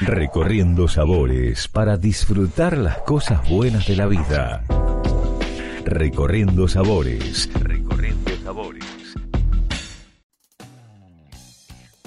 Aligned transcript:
Recorriendo 0.00 0.88
sabores 0.88 1.68
para 1.68 1.96
disfrutar 1.96 2.76
las 2.76 2.98
cosas 2.98 3.48
buenas 3.48 3.86
de 3.86 3.96
la 3.96 4.06
vida. 4.06 4.64
Recorriendo 5.84 6.68
sabores. 6.68 7.48
Recorriendo 7.54 8.30
sabores. 8.42 8.84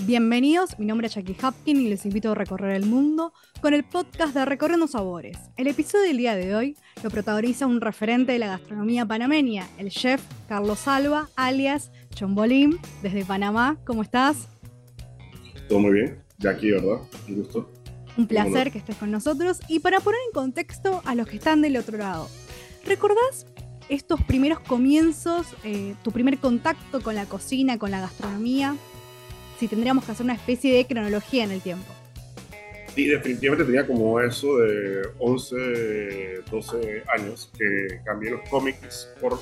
Bienvenidos, 0.06 0.78
mi 0.78 0.86
nombre 0.86 1.08
es 1.08 1.16
Jackie 1.16 1.36
Hapkin 1.42 1.82
y 1.82 1.90
les 1.90 2.06
invito 2.06 2.32
a 2.32 2.36
recorrer 2.36 2.76
el 2.76 2.86
mundo 2.86 3.34
con 3.60 3.74
el 3.74 3.84
podcast 3.84 4.36
de 4.36 4.46
Recorriendo 4.46 4.88
Sabores. 4.88 5.38
El 5.58 5.68
episodio 5.68 6.04
del 6.04 6.18
día 6.18 6.36
de 6.36 6.54
hoy 6.54 6.78
lo 7.02 7.10
protagoniza 7.10 7.66
un 7.66 7.82
referente 7.82 8.34
de 8.34 8.40
la 8.40 8.48
gastronomía 8.48 9.08
panameña, 9.08 9.68
el 9.80 9.90
chef 9.90 10.22
Carlos 10.48 10.88
Alba, 10.88 11.30
alias 11.36 11.92
Chombolín, 12.14 12.78
desde 13.02 13.26
Panamá. 13.26 13.78
¿Cómo 13.84 14.04
estás? 14.04 14.48
Todo 15.68 15.80
muy 15.80 15.94
bien, 15.94 16.25
Jackie, 16.38 16.72
¿verdad? 16.72 17.00
Un 17.28 17.36
gusto. 17.36 17.72
Un 18.18 18.28
placer 18.28 18.72
que 18.72 18.78
estés 18.78 18.96
con 18.96 19.12
nosotros. 19.12 19.60
Y 19.68 19.80
para 19.80 20.00
poner 20.00 20.20
en 20.28 20.34
contexto 20.34 21.02
a 21.06 21.16
los 21.16 21.28
que 21.28 21.38
están 21.38 21.62
del 21.62 21.78
otro 21.78 21.98
lado, 21.98 22.30
¿recordás 22.86 23.46
estos 23.90 24.22
primeros 24.24 24.60
comienzos, 24.60 25.48
eh, 25.64 25.96
tu 26.04 26.12
primer 26.12 26.38
contacto 26.40 27.02
con 27.02 27.16
la 27.16 27.26
cocina, 27.26 27.78
con 27.78 27.92
la 27.92 28.02
gastronomía? 28.02 28.76
Si 29.60 29.68
tendríamos 29.68 30.06
que 30.06 30.12
hacer 30.12 30.24
una 30.24 30.34
especie 30.34 30.74
de 30.74 30.86
cronología 30.86 31.44
en 31.44 31.52
el 31.52 31.62
tiempo. 31.62 31.86
Sí, 32.94 33.08
definitivamente 33.08 33.66
tenía 33.66 33.86
como 33.86 34.22
eso 34.22 34.58
de 34.58 35.02
11, 35.20 36.42
12 36.50 37.04
años 37.14 37.52
que 37.58 38.00
cambié 38.06 38.32
los 38.32 38.50
cómics 38.50 39.10
por 39.20 39.38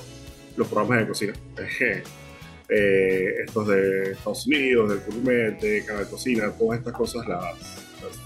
los 0.56 0.68
programas 0.68 1.00
de 1.00 1.08
cocina. 1.08 1.32
Eh, 2.68 3.42
estos 3.44 3.68
de 3.68 4.12
Estados 4.12 4.46
Unidos, 4.46 4.90
del 4.90 5.00
gourmet, 5.00 5.60
de 5.60 5.84
Canal 5.84 6.08
Cocina, 6.08 6.50
todas 6.52 6.78
estas 6.78 6.94
cosas 6.94 7.26
las, 7.26 7.58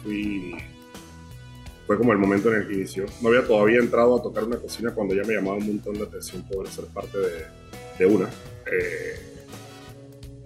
fui... 0.02 0.54
Fue 1.86 1.96
como 1.96 2.12
el 2.12 2.18
momento 2.18 2.52
en 2.52 2.60
el 2.60 2.68
que 2.68 2.74
inició. 2.74 3.06
No 3.22 3.30
había 3.30 3.46
todavía 3.46 3.78
entrado 3.78 4.18
a 4.18 4.22
tocar 4.22 4.44
una 4.44 4.58
cocina 4.58 4.92
cuando 4.92 5.14
ya 5.14 5.22
me 5.22 5.34
llamaba 5.34 5.56
un 5.56 5.66
montón 5.66 5.94
de 5.94 6.02
atención 6.02 6.46
poder 6.46 6.70
ser 6.70 6.84
parte 6.86 7.16
de, 7.16 7.46
de 7.98 8.06
una. 8.06 8.28
Eh, 8.70 9.28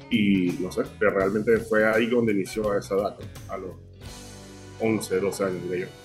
y 0.09 0.53
no 0.61 0.71
sé, 0.71 0.83
pero 1.01 1.11
realmente 1.11 1.59
fue 1.59 1.85
ahí 1.85 2.07
donde 2.07 2.33
inició 2.33 2.71
a 2.71 2.79
esa 2.79 2.95
edad, 2.95 3.17
a 3.49 3.57
los 3.57 3.73
11, 4.81 5.19
12 5.19 5.45
años, 5.45 5.63
diría 5.65 5.87
yo. 5.87 6.03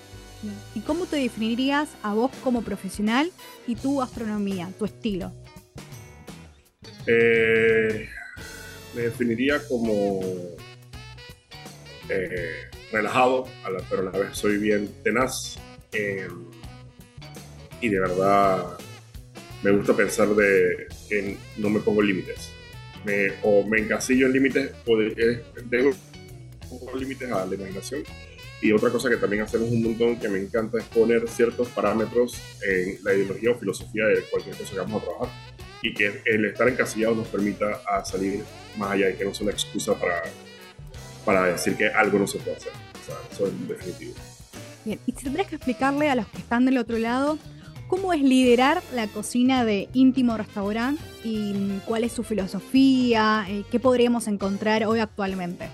¿Y 0.74 0.80
cómo 0.80 1.06
te 1.06 1.16
definirías 1.16 1.88
a 2.02 2.14
vos 2.14 2.30
como 2.42 2.62
profesional 2.62 3.30
y 3.66 3.76
tu 3.76 3.98
gastronomía, 3.98 4.72
tu 4.78 4.84
estilo? 4.84 5.32
Eh, 7.10 8.06
me 8.94 9.02
definiría 9.02 9.66
como 9.66 10.20
eh, 12.10 12.68
relajado, 12.92 13.48
pero 13.88 14.02
a 14.02 14.12
la 14.12 14.18
vez 14.18 14.36
soy 14.36 14.58
bien 14.58 14.90
tenaz. 15.02 15.58
Eh, 15.92 16.28
y 17.80 17.88
de 17.88 18.00
verdad 18.00 18.78
me 19.62 19.70
gusta 19.70 19.96
pensar 19.96 20.28
de 20.28 20.86
que 21.08 21.36
no 21.56 21.70
me 21.70 21.80
pongo 21.80 22.02
límites. 22.02 22.50
Me, 23.06 23.32
o 23.42 23.66
me 23.66 23.80
encasillo 23.80 24.26
en 24.26 24.32
límites 24.32 24.72
o 24.86 24.96
de, 24.98 25.42
tengo 25.70 25.92
límites 26.98 27.30
a 27.30 27.46
la 27.46 27.54
imaginación 27.54 28.02
y 28.60 28.72
otra 28.72 28.90
cosa 28.90 29.08
que 29.08 29.16
también 29.16 29.42
hacemos 29.42 29.70
un 29.70 29.82
montón 29.82 30.18
que 30.18 30.28
me 30.28 30.38
encanta 30.38 30.78
es 30.78 30.84
poner 30.84 31.28
ciertos 31.28 31.68
parámetros 31.68 32.36
en 32.66 32.98
la 33.04 33.14
ideología 33.14 33.52
o 33.52 33.54
filosofía 33.54 34.04
de 34.06 34.22
cualquier 34.22 34.56
cosa 34.56 34.72
que 34.72 34.78
vamos 34.80 35.02
a 35.02 35.04
trabajar. 35.06 35.47
Y 35.82 35.94
que 35.94 36.22
el 36.24 36.44
estar 36.46 36.68
encasillado 36.68 37.14
nos 37.14 37.28
permita 37.28 37.80
a 37.86 38.04
salir 38.04 38.42
más 38.76 38.92
allá 38.92 39.10
y 39.10 39.14
que 39.14 39.24
no 39.24 39.32
sea 39.32 39.44
una 39.44 39.52
excusa 39.52 39.94
para, 39.94 40.22
para 41.24 41.44
decir 41.44 41.76
que 41.76 41.86
algo 41.88 42.18
no 42.18 42.26
se 42.26 42.38
puede 42.38 42.56
hacer. 42.56 42.72
O 42.72 43.06
sea, 43.06 43.16
eso 43.30 43.46
es 43.46 43.68
definitivo. 43.68 44.14
Bien, 44.84 44.98
y 45.06 45.12
tendrías 45.12 45.48
que 45.48 45.56
explicarle 45.56 46.10
a 46.10 46.14
los 46.14 46.26
que 46.28 46.38
están 46.38 46.64
del 46.64 46.78
otro 46.78 46.98
lado 46.98 47.38
cómo 47.88 48.12
es 48.12 48.22
liderar 48.22 48.82
la 48.94 49.06
cocina 49.08 49.64
de 49.64 49.88
íntimo 49.94 50.36
restaurante 50.36 51.02
y 51.24 51.80
cuál 51.86 52.04
es 52.04 52.12
su 52.12 52.22
filosofía, 52.22 53.46
eh, 53.48 53.64
qué 53.70 53.80
podríamos 53.80 54.28
encontrar 54.28 54.84
hoy 54.84 55.00
actualmente. 55.00 55.68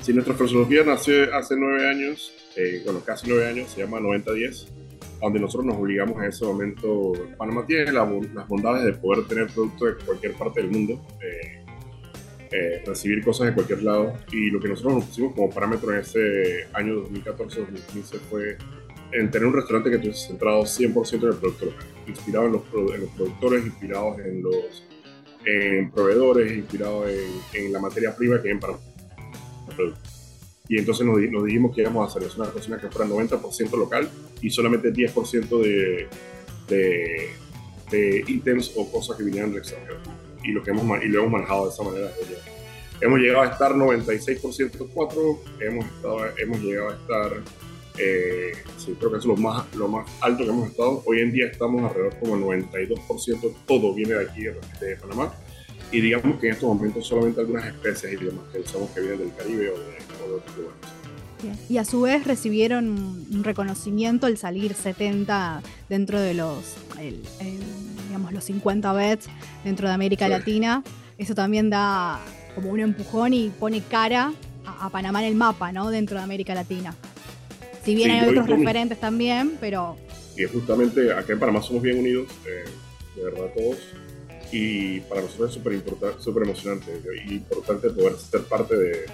Si 0.00 0.12
nuestra 0.12 0.34
filosofía 0.34 0.84
nació 0.84 1.34
hace 1.34 1.56
nueve 1.56 1.88
años, 1.88 2.32
eh, 2.56 2.82
bueno, 2.84 3.00
casi 3.04 3.28
nueve 3.28 3.46
años, 3.46 3.70
se 3.70 3.82
llama 3.82 3.98
90-10, 3.98 4.66
donde 5.20 5.40
nosotros 5.40 5.66
nos 5.66 5.76
obligamos 5.76 6.16
en 6.18 6.24
ese 6.24 6.44
momento. 6.44 7.12
Panamá 7.36 7.64
tiene 7.66 7.92
las 7.92 8.08
bondades 8.48 8.84
de 8.84 8.92
poder 8.94 9.26
tener 9.26 9.48
productos 9.48 9.98
de 9.98 10.04
cualquier 10.04 10.34
parte 10.34 10.62
del 10.62 10.70
mundo, 10.70 11.00
eh, 11.22 11.64
eh, 12.50 12.82
recibir 12.86 13.22
cosas 13.24 13.48
de 13.48 13.54
cualquier 13.54 13.82
lado, 13.82 14.14
y 14.32 14.50
lo 14.50 14.60
que 14.60 14.68
nosotros 14.68 14.94
nos 14.94 15.04
pusimos 15.06 15.34
como 15.34 15.50
parámetro 15.50 15.92
en 15.92 16.00
ese 16.00 16.66
año 16.72 17.04
2014-2015 17.04 18.18
fue 18.30 18.58
en 19.12 19.30
tener 19.30 19.46
un 19.46 19.54
restaurante 19.54 19.90
que 19.90 19.96
estuviese 19.96 20.28
centrado 20.28 20.62
100% 20.62 21.22
en 21.22 21.28
el 21.28 21.36
producto 21.36 21.64
local, 21.66 21.86
inspirado 22.06 22.46
en 22.46 22.52
los, 22.52 22.62
en 22.94 23.00
los 23.00 23.10
productores, 23.10 23.66
inspirados 23.66 24.18
en 24.20 24.42
los 24.42 24.84
en 25.44 25.90
proveedores, 25.90 26.52
inspirado 26.52 27.08
en, 27.08 27.30
en 27.54 27.72
la 27.72 27.80
materia 27.80 28.14
prima 28.14 28.42
que 28.42 28.48
hay 28.48 28.54
en 28.54 28.60
Panamá 28.60 28.80
y 30.68 30.78
entonces 30.78 31.06
nos, 31.06 31.18
dijimos 31.44 31.74
que 31.74 31.80
íbamos 31.80 32.04
a 32.04 32.18
hacer 32.18 32.30
una 32.36 32.50
cocina 32.50 32.78
que 32.78 32.88
fuera 32.88 33.10
90% 33.10 33.76
local 33.78 34.08
y 34.42 34.50
solamente 34.50 34.92
10% 34.92 35.62
de, 35.62 36.08
de, 36.68 37.30
de, 37.90 38.24
ítems 38.26 38.72
o 38.76 38.90
cosas 38.90 39.16
que 39.16 39.24
vinieran 39.24 39.50
del 39.50 39.60
extranjero. 39.60 39.98
Y 40.44 40.52
lo, 40.52 40.62
que 40.62 40.70
hemos, 40.70 41.02
y 41.02 41.08
lo 41.08 41.20
hemos 41.20 41.32
manejado 41.32 41.66
de 41.66 41.74
esa 41.74 41.82
manera. 41.82 42.10
Hemos 43.00 43.18
llegado 43.20 43.42
a 43.42 43.46
estar 43.52 43.72
96% 43.72 44.88
4, 44.92 45.40
hemos, 45.60 45.84
estado, 45.86 46.20
hemos 46.36 46.60
llegado 46.60 46.90
a 46.90 46.94
estar, 46.94 47.42
eh, 47.98 48.52
sí, 48.76 48.96
creo 48.98 49.12
que 49.12 49.18
es 49.18 49.24
lo 49.24 49.36
más, 49.36 49.72
lo 49.76 49.88
más 49.88 50.10
alto 50.20 50.44
que 50.44 50.50
hemos 50.50 50.70
estado. 50.70 51.02
Hoy 51.06 51.20
en 51.20 51.32
día 51.32 51.46
estamos 51.46 51.82
alrededor 51.82 52.18
como 52.18 52.36
92%, 52.36 53.54
todo 53.66 53.94
viene 53.94 54.14
de 54.14 54.24
aquí, 54.24 54.42
de 54.42 54.96
Panamá 54.96 55.32
y 55.90 56.00
digamos 56.00 56.38
que 56.38 56.48
en 56.48 56.52
estos 56.52 56.68
momentos 56.68 57.06
solamente 57.06 57.40
algunas 57.40 57.66
especies 57.66 58.20
y 58.20 58.24
demás 58.24 58.44
que 58.52 58.60
usamos 58.60 58.90
que 58.90 59.00
vienen 59.00 59.20
del 59.20 59.34
Caribe 59.34 59.70
o 59.70 59.78
de, 59.78 60.34
otros 60.34 60.56
lugares. 60.56 60.97
Y 61.68 61.78
a 61.78 61.84
su 61.84 62.02
vez 62.02 62.26
recibieron 62.26 62.88
un 63.30 63.44
reconocimiento 63.44 64.26
al 64.26 64.36
salir 64.36 64.74
70 64.74 65.62
dentro 65.88 66.20
de 66.20 66.34
los, 66.34 66.76
digamos, 68.06 68.32
los 68.32 68.44
50 68.44 68.92
bets 68.92 69.26
dentro 69.64 69.88
de 69.88 69.94
América 69.94 70.28
Latina. 70.28 70.82
Eso 71.16 71.34
también 71.34 71.70
da 71.70 72.20
como 72.54 72.70
un 72.70 72.80
empujón 72.80 73.34
y 73.34 73.50
pone 73.50 73.80
cara 73.82 74.32
a, 74.64 74.90
Panamá 74.90 75.22
en 75.22 75.28
el 75.28 75.34
mapa, 75.34 75.72
¿no? 75.72 75.90
Dentro 75.90 76.18
de 76.18 76.24
América 76.24 76.54
Latina. 76.54 76.94
Si 77.84 77.94
bien 77.94 78.10
hay 78.10 78.28
otros 78.28 78.48
referentes 78.48 78.98
también, 78.98 79.56
pero... 79.60 79.96
Y 80.36 80.44
justamente 80.44 81.12
acá 81.12 81.32
en 81.32 81.38
Panamá 81.40 81.62
somos 81.62 81.82
bien 81.82 81.98
unidos, 81.98 82.28
eh, 82.46 82.64
de 83.16 83.24
verdad 83.24 83.50
todos 83.56 83.78
y 84.50 85.00
para 85.00 85.22
nosotros 85.22 85.50
es 85.50 85.54
súper 85.54 85.74
importante, 85.74 86.22
súper 86.22 86.42
emocionante 86.44 87.02
y 87.26 87.34
importante 87.34 87.90
poder 87.90 88.16
ser 88.16 88.42
parte 88.42 88.76
de, 88.76 89.06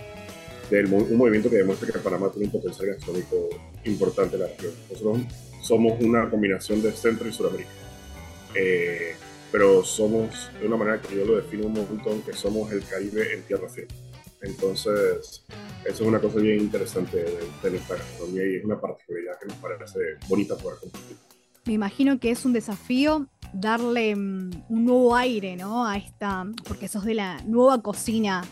un 0.71 1.17
movimiento 1.17 1.51
que 1.51 1.57
demuestra 1.57 1.91
que 1.91 1.99
Panamá 1.99 2.31
tiene 2.31 2.47
un 2.47 2.53
potencial 2.53 2.89
gastronómico 2.89 3.49
importante 3.85 4.37
en 4.37 4.43
la 4.43 4.49
región. 4.49 4.73
Nosotros 4.91 5.21
somos 5.63 6.01
una 6.01 6.29
combinación 6.31 6.83
de 6.83 6.93
Centro 6.93 7.29
y 7.29 7.33
Sudamérica, 7.33 7.71
eh, 8.55 9.15
pero 9.53 9.85
somos, 9.85 10.51
de 10.61 10.67
una 10.67 10.77
manera 10.77 11.01
que 11.01 11.17
yo 11.17 11.25
lo 11.25 11.37
defino 11.37 11.67
un 11.67 11.75
montón, 11.75 12.23
que 12.23 12.33
somos 12.33 12.73
el 12.73 12.85
Caribe 12.85 13.35
en 13.35 13.43
tierra 13.43 13.69
firme. 13.69 13.95
Entonces, 14.43 15.45
eso 15.85 15.87
es 15.87 16.01
una 16.01 16.21
cosa 16.21 16.39
bien 16.39 16.61
interesante 16.61 17.17
de, 17.17 17.39
de 17.63 17.71
nuestra 17.71 17.97
gastronomía 17.97 18.47
y 18.47 18.57
es 18.57 18.65
una 18.65 18.79
particularidad 18.79 19.39
que 19.41 19.47
nos 19.47 19.57
parece 19.57 19.99
bonita 20.29 20.57
poder 20.57 20.81
compartir. 20.81 21.17
Me 21.67 21.73
imagino 21.73 22.21
que 22.21 22.31
es 22.31 22.45
un 22.45 22.53
desafío 22.53 23.27
darle 23.55 24.15
mm, 24.15 24.65
un 24.69 24.85
nuevo 24.85 25.17
aire, 25.17 25.57
¿no? 25.57 25.87
A 25.87 25.97
esta, 25.97 26.47
porque 26.69 26.89
sos 26.89 27.05
de 27.05 27.15
la 27.15 27.41
nueva 27.47 27.81
cocina 27.81 28.45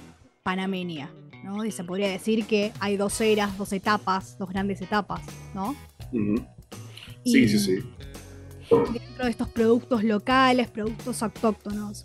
panameña, 0.42 1.10
¿no? 1.42 1.64
Y 1.64 1.72
se 1.72 1.84
podría 1.84 2.08
decir 2.08 2.46
que 2.46 2.72
hay 2.80 2.96
dos 2.96 3.20
eras, 3.20 3.56
dos 3.58 3.72
etapas, 3.72 4.38
dos 4.38 4.48
grandes 4.48 4.80
etapas, 4.80 5.20
¿no? 5.54 5.76
Sí, 7.24 7.48
sí, 7.48 7.58
sí. 7.58 7.78
Dentro 8.70 9.24
de 9.24 9.30
estos 9.30 9.48
productos 9.48 10.02
locales, 10.02 10.68
productos 10.68 11.22
autóctonos, 11.22 12.04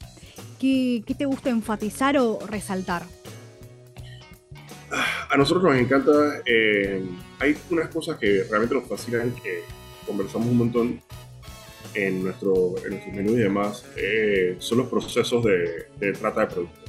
¿qué, 0.60 1.04
te 1.18 1.26
gusta 1.26 1.50
enfatizar 1.50 2.18
o 2.18 2.40
resaltar? 2.46 3.04
A 5.30 5.38
nosotros 5.38 5.64
nos 5.64 5.76
encanta, 5.76 6.12
eh, 6.46 7.06
hay 7.40 7.56
unas 7.70 7.90
cosas 7.90 8.18
que 8.18 8.44
realmente 8.50 8.76
nos 8.76 8.88
fascinan, 8.88 9.32
que 9.44 9.62
conversamos 10.06 10.48
un 10.48 10.58
montón 10.58 11.02
en 11.94 12.24
nuestro, 12.24 12.76
en 12.86 12.92
nuestro 12.92 13.14
menú 13.14 13.32
y 13.32 13.40
demás, 13.40 13.86
eh, 13.98 14.56
son 14.60 14.80
los 14.80 14.88
procesos 14.88 15.44
de, 15.44 15.88
de 16.00 16.14
trata 16.14 16.42
de 16.42 16.48
producto. 16.48 16.82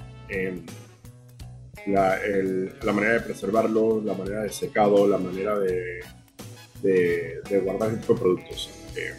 La, 1.88 2.19
la, 2.82 2.93
manera 2.93 3.14
de 3.14 3.20
preservarlo, 3.20 4.02
la 4.05 4.14
manera 4.14 4.43
de 4.43 4.50
secado, 4.50 5.06
la 5.06 5.19
manera 5.19 5.58
de, 5.58 6.00
de, 6.82 7.61
guardar 7.61 7.90
este 7.90 8.00
tipo 8.00 8.14
de 8.14 8.20
productos. 8.20 8.70
Eh, 8.96 9.14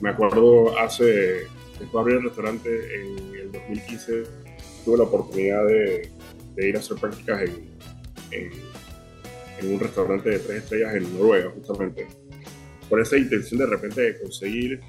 me 0.00 0.10
acuerdo 0.10 0.78
hace, 0.78 1.46
después 1.78 1.92
de 1.92 1.98
abrir 1.98 2.16
el 2.18 2.24
restaurante 2.24 2.68
en 2.68 3.34
el 3.34 3.52
2015, 3.52 4.22
tuve 4.84 4.98
la 4.98 5.04
oportunidad 5.04 5.66
de, 5.66 6.10
de 6.54 6.68
ir 6.68 6.76
a 6.76 6.78
hacer 6.78 6.96
prácticas 6.96 7.42
en, 7.42 7.70
en, 8.30 8.52
en 9.60 9.74
un 9.74 9.80
restaurante 9.80 10.30
de 10.30 10.38
tres 10.38 10.62
estrellas 10.64 10.94
en 10.94 11.12
Noruega, 11.16 11.50
justamente, 11.50 12.06
por 12.88 13.00
esa 13.00 13.16
intención 13.16 13.60
de 13.60 13.66
repente 13.66 14.00
de 14.00 14.20
conseguir 14.20 14.80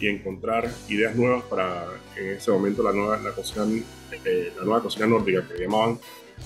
y 0.00 0.08
encontrar 0.08 0.70
ideas 0.88 1.14
nuevas 1.14 1.44
para 1.44 1.86
en 2.16 2.30
ese 2.30 2.50
momento 2.50 2.82
la 2.82 2.92
nueva, 2.92 3.18
la 3.18 3.30
cocina, 3.30 3.64
eh, 4.24 4.52
la 4.56 4.64
nueva 4.64 4.82
cocina 4.82 5.06
nórdica 5.06 5.46
que 5.46 5.62
llamaban, 5.62 5.98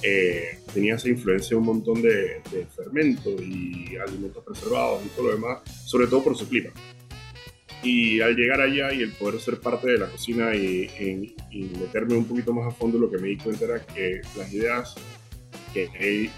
eh, 0.03 0.59
tenía 0.73 0.97
esa 0.97 1.09
influencia 1.09 1.51
de 1.51 1.57
un 1.57 1.65
montón 1.65 2.03
de, 2.03 2.41
de 2.51 2.67
fermentos 2.75 3.41
y 3.41 3.97
alimentos 3.97 4.45
preservados 4.45 5.05
y 5.05 5.09
todo 5.09 5.29
lo 5.29 5.35
demás, 5.35 5.59
sobre 5.85 6.07
todo 6.07 6.23
por 6.23 6.37
su 6.37 6.49
clima. 6.49 6.71
Y 7.83 8.21
al 8.21 8.35
llegar 8.35 8.61
allá 8.61 8.93
y 8.93 9.03
el 9.03 9.13
poder 9.13 9.41
ser 9.41 9.61
parte 9.61 9.89
de 9.89 9.99
la 9.99 10.07
cocina 10.07 10.55
y, 10.55 11.35
meterme 11.81 12.15
un 12.15 12.25
poquito 12.25 12.53
más 12.53 12.67
a 12.67 12.71
fondo, 12.77 12.99
lo 12.99 13.11
que 13.11 13.19
me 13.19 13.29
di 13.29 13.37
cuenta 13.37 13.65
era 13.65 13.87
que 13.87 14.21
las 14.37 14.53
ideas 14.53 14.95
que, 15.73 15.89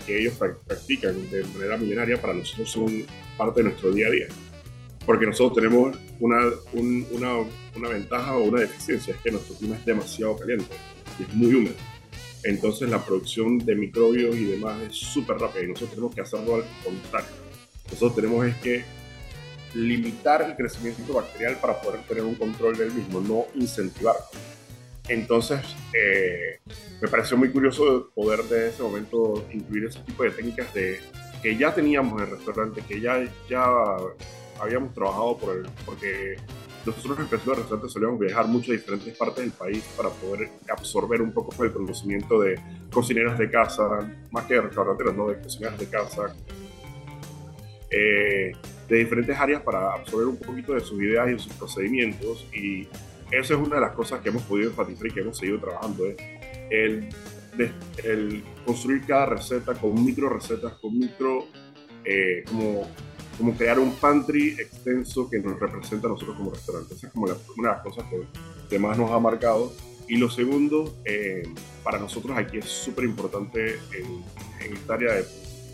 que, 0.06 0.18
ellos 0.18 0.34
practican 0.34 1.30
de 1.30 1.44
manera 1.44 1.76
milenaria 1.78 2.20
para 2.20 2.34
nosotros 2.34 2.70
son 2.70 3.04
parte 3.38 3.62
de 3.62 3.70
nuestro 3.70 3.90
día 3.90 4.08
a 4.08 4.10
día. 4.10 4.26
Porque 5.06 5.26
nosotros 5.26 5.54
tenemos 5.54 5.96
una, 6.20 6.38
una, 6.72 7.34
una 7.76 7.88
ventaja 7.88 8.36
o 8.36 8.44
una 8.44 8.60
deficiencia, 8.60 9.14
es 9.14 9.20
que 9.20 9.32
nuestro 9.32 9.56
clima 9.56 9.76
es 9.76 9.84
demasiado 9.84 10.36
caliente 10.36 10.74
y 11.18 11.22
es 11.22 11.34
muy 11.34 11.54
húmedo. 11.54 11.74
Entonces 12.44 12.88
la 12.88 13.04
producción 13.04 13.58
de 13.58 13.74
microbios 13.74 14.36
y 14.36 14.44
demás 14.44 14.80
es 14.82 14.96
súper 14.96 15.38
rápida 15.38 15.64
y 15.64 15.68
nosotros 15.68 15.90
tenemos 15.90 16.14
que 16.14 16.20
hacerlo 16.20 16.56
al 16.56 16.64
contrario. 16.84 17.30
Nosotros 17.90 18.14
tenemos 18.14 18.46
es 18.46 18.56
que 18.56 18.84
limitar 19.74 20.42
el 20.42 20.56
crecimiento 20.56 21.14
bacterial 21.14 21.56
para 21.60 21.80
poder 21.80 22.00
tener 22.02 22.24
un 22.24 22.34
control 22.34 22.76
del 22.76 22.92
mismo, 22.92 23.20
no 23.20 23.46
incentivarlo. 23.54 24.24
Entonces, 25.08 25.60
eh, 25.92 26.60
me 27.00 27.08
pareció 27.08 27.36
muy 27.36 27.50
curioso 27.50 28.10
poder 28.14 28.44
de 28.44 28.68
ese 28.68 28.82
momento 28.82 29.44
incluir 29.52 29.86
ese 29.86 30.00
tipo 30.00 30.22
de 30.22 30.30
técnicas 30.30 30.72
de, 30.72 31.00
que 31.42 31.56
ya 31.56 31.74
teníamos 31.74 32.20
en 32.20 32.28
el 32.28 32.36
restaurante, 32.36 32.82
que 32.86 33.00
ya, 33.00 33.20
ya 33.48 33.66
habíamos 34.60 34.94
trabajado 34.94 35.38
por 35.38 35.56
el, 35.56 35.66
porque 35.84 36.36
nosotros 36.84 37.18
en 37.18 37.24
el 37.24 37.30
de 37.30 37.54
restaurante 37.54 37.88
solíamos 37.88 38.18
viajar 38.18 38.46
mucho 38.48 38.72
a 38.72 38.74
diferentes 38.74 39.16
partes 39.16 39.44
del 39.44 39.52
país 39.52 39.84
para 39.96 40.08
poder 40.08 40.48
absorber 40.70 41.20
un 41.20 41.32
poco 41.32 41.62
el 41.62 41.72
conocimiento 41.72 42.40
de 42.40 42.58
cocineras 42.90 43.38
de 43.38 43.50
casa, 43.50 43.84
más 44.30 44.46
que 44.46 44.54
de 44.54 44.62
restauranteros, 44.62 45.14
¿no? 45.14 45.28
de 45.28 45.40
cocineras 45.40 45.78
de 45.78 45.86
casa, 45.88 46.34
eh, 47.90 48.52
de 48.88 48.96
diferentes 48.96 49.38
áreas 49.38 49.62
para 49.62 49.92
absorber 49.92 50.28
un 50.28 50.36
poquito 50.38 50.72
de 50.72 50.80
sus 50.80 51.00
ideas 51.02 51.30
y 51.30 51.38
sus 51.38 51.52
procedimientos. 51.52 52.46
Y 52.54 52.88
eso 53.30 53.54
es 53.54 53.60
una 53.60 53.76
de 53.76 53.82
las 53.82 53.92
cosas 53.92 54.20
que 54.20 54.30
hemos 54.30 54.42
podido 54.42 54.70
enfatizar 54.70 55.06
y 55.06 55.10
que 55.10 55.20
hemos 55.20 55.36
seguido 55.36 55.60
trabajando, 55.60 56.06
es 56.06 56.16
el, 56.70 57.08
el 58.04 58.44
construir 58.64 59.04
cada 59.06 59.26
receta 59.26 59.74
con 59.74 60.02
micro 60.02 60.30
recetas, 60.30 60.72
con 60.74 60.98
micro, 60.98 61.46
eh, 62.04 62.42
como, 62.48 62.88
como 63.40 63.56
crear 63.56 63.78
un 63.78 63.92
pantry 63.96 64.50
extenso 64.50 65.28
que 65.28 65.38
nos 65.38 65.58
representa 65.58 66.06
a 66.06 66.10
nosotros 66.10 66.36
como 66.36 66.52
restaurante. 66.52 66.94
Esa 66.94 67.08
es 67.08 67.12
como 67.12 67.24
una 67.24 67.34
de 67.70 67.74
las 67.74 67.82
cosas 67.82 68.04
que, 68.68 68.78
más 68.78 68.96
nos 68.96 69.10
ha 69.10 69.18
marcado. 69.18 69.72
Y 70.06 70.16
lo 70.16 70.30
segundo, 70.30 70.94
eh, 71.04 71.42
para 71.82 71.98
nosotros 71.98 72.36
aquí 72.36 72.58
es 72.58 72.66
súper 72.66 73.04
importante 73.04 73.78
en, 73.92 74.22
en 74.64 74.76
esta 74.76 74.94
área 74.94 75.14
de 75.14 75.24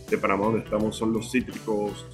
de 0.08 0.18
Panamá 0.18 0.46
donde 0.46 0.60
estamos 0.60 0.96
son 0.96 1.12
los 1.12 1.30
cítricos, 1.30 2.06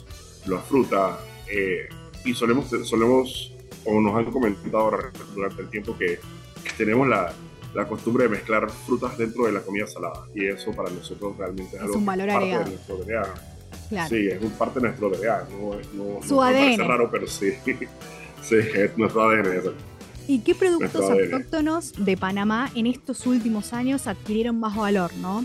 las 0.46 0.64
frutas, 0.64 1.18
eh, 1.50 1.88
y 2.24 2.34
solemos, 2.34 2.70
solemos, 2.84 3.52
o 3.84 4.00
nos 4.00 4.16
han 4.16 4.30
comentado 4.30 4.90
durante 5.34 5.62
el 5.62 5.68
tiempo 5.68 5.96
que, 5.96 6.18
tenemos 6.76 7.06
la, 7.06 7.32
la, 7.74 7.86
costumbre 7.86 8.24
de 8.24 8.30
mezclar 8.30 8.70
frutas 8.70 9.18
dentro 9.18 9.44
de 9.44 9.52
la 9.52 9.60
comida 9.60 9.86
salada, 9.86 10.26
y 10.34 10.46
eso 10.46 10.72
para 10.72 10.90
nosotros 10.90 11.36
realmente 11.36 11.76
es, 11.76 11.82
algo 11.82 11.96
un 11.96 12.06
valor 12.06 12.30
agregado. 12.30 12.72
DNA. 13.94 14.08
Sí, 14.08 14.28
es 14.28 14.42
un 14.42 14.50
parte 14.52 14.80
de 14.80 14.88
nuestro 14.88 15.10
DNA, 15.10 15.48
no, 15.50 15.76
no, 15.94 16.26
Su 16.26 16.42
ADN. 16.42 16.54
parece 16.54 16.82
raro, 16.84 17.10
pero 17.10 17.26
sí, 17.26 17.52
sí, 18.42 18.56
es 18.74 18.96
nuestro 18.96 19.22
ADN. 19.22 19.74
¿Y 20.28 20.40
qué 20.40 20.54
productos 20.54 21.10
autóctonos 21.10 21.92
de 22.04 22.16
Panamá 22.16 22.70
en 22.74 22.86
estos 22.86 23.26
últimos 23.26 23.72
años 23.72 24.06
adquirieron 24.06 24.58
más 24.58 24.76
valor, 24.76 25.12
no? 25.14 25.44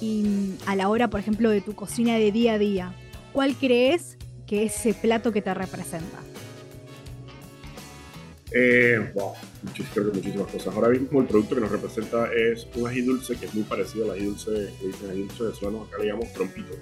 y 0.00 0.54
a 0.66 0.76
la 0.76 0.88
hora, 0.88 1.08
por 1.08 1.20
ejemplo, 1.20 1.50
de 1.50 1.60
tu 1.60 1.74
cocina 1.74 2.16
de 2.16 2.32
día 2.32 2.54
a 2.54 2.58
día, 2.58 2.94
¿cuál 3.32 3.54
crees 3.56 4.18
que 4.46 4.64
es 4.64 4.76
ese 4.76 4.94
plato 4.94 5.32
que 5.32 5.40
te 5.40 5.54
representa? 5.54 6.18
Eh, 8.52 9.10
wow, 9.14 9.32
creo 9.92 10.12
que 10.12 10.18
muchísimas 10.18 10.46
cosas. 10.48 10.74
Ahora 10.74 10.90
mismo 10.90 11.20
el 11.20 11.26
producto 11.26 11.56
que 11.56 11.60
nos 11.60 11.70
representa 11.70 12.32
es 12.32 12.68
un 12.76 12.86
ají 12.86 13.00
dulce 13.00 13.36
que 13.36 13.46
es 13.46 13.54
muy 13.54 13.64
parecido 13.64 14.04
al 14.04 14.12
ají 14.12 14.26
dulce 14.26 14.72
que 14.78 14.86
dicen 14.86 15.10
ají 15.10 15.22
dulce 15.22 15.44
de 15.44 15.54
suelo, 15.54 15.82
acá 15.84 15.98
le 15.98 16.06
llamamos 16.06 16.32
trompito. 16.32 16.74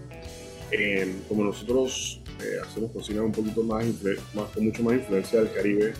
Eh, 0.72 1.14
como 1.28 1.44
nosotros 1.44 2.20
eh, 2.40 2.56
hacemos 2.64 2.90
cocina 2.92 3.22
un 3.22 3.32
poquito 3.32 3.62
más, 3.62 3.84
más, 4.34 4.48
con 4.54 4.64
mucho 4.64 4.82
más 4.82 4.94
influencia 4.94 5.40
del 5.40 5.52
Caribe, 5.52 5.92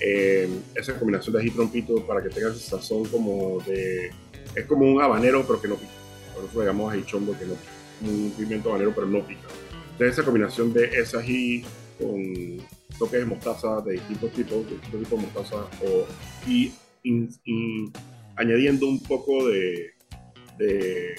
eh, 0.00 0.48
esa 0.74 0.98
combinación 0.98 1.34
de 1.34 1.40
ají 1.40 1.50
trompito 1.50 2.06
para 2.06 2.22
que 2.22 2.28
tenga 2.28 2.50
esa 2.50 2.78
sazón 2.78 3.04
como 3.06 3.60
de... 3.66 4.10
Es 4.54 4.66
como 4.66 4.86
un 4.86 5.00
habanero 5.00 5.44
pero 5.46 5.60
que 5.60 5.68
no 5.68 5.76
pica 5.76 6.02
por 6.34 6.44
eso 6.44 6.60
le 6.60 6.66
llamamos 6.66 6.92
ají 6.92 7.04
chombo, 7.04 7.38
que 7.38 7.46
no 7.46 7.54
un 8.02 8.32
pimiento 8.36 8.70
habanero, 8.70 8.92
pero 8.94 9.06
no 9.06 9.24
pica. 9.24 9.48
Entonces 9.92 10.18
esa 10.18 10.24
combinación 10.24 10.72
de 10.72 10.86
ese 10.86 11.16
ají 11.16 11.64
con 11.98 12.58
toques 12.98 13.20
de 13.20 13.26
mostaza 13.26 13.80
de 13.82 13.92
distintos 13.92 14.32
tipos, 14.32 14.66
de 14.66 14.72
distintos 14.72 15.00
tipos 15.02 15.20
de 15.20 15.26
mostaza, 15.26 15.56
o, 15.84 16.06
y, 16.48 16.72
añadiendo 18.36 18.88
un 18.88 19.00
poco 19.02 19.46
de, 19.48 19.90
de, 20.58 21.14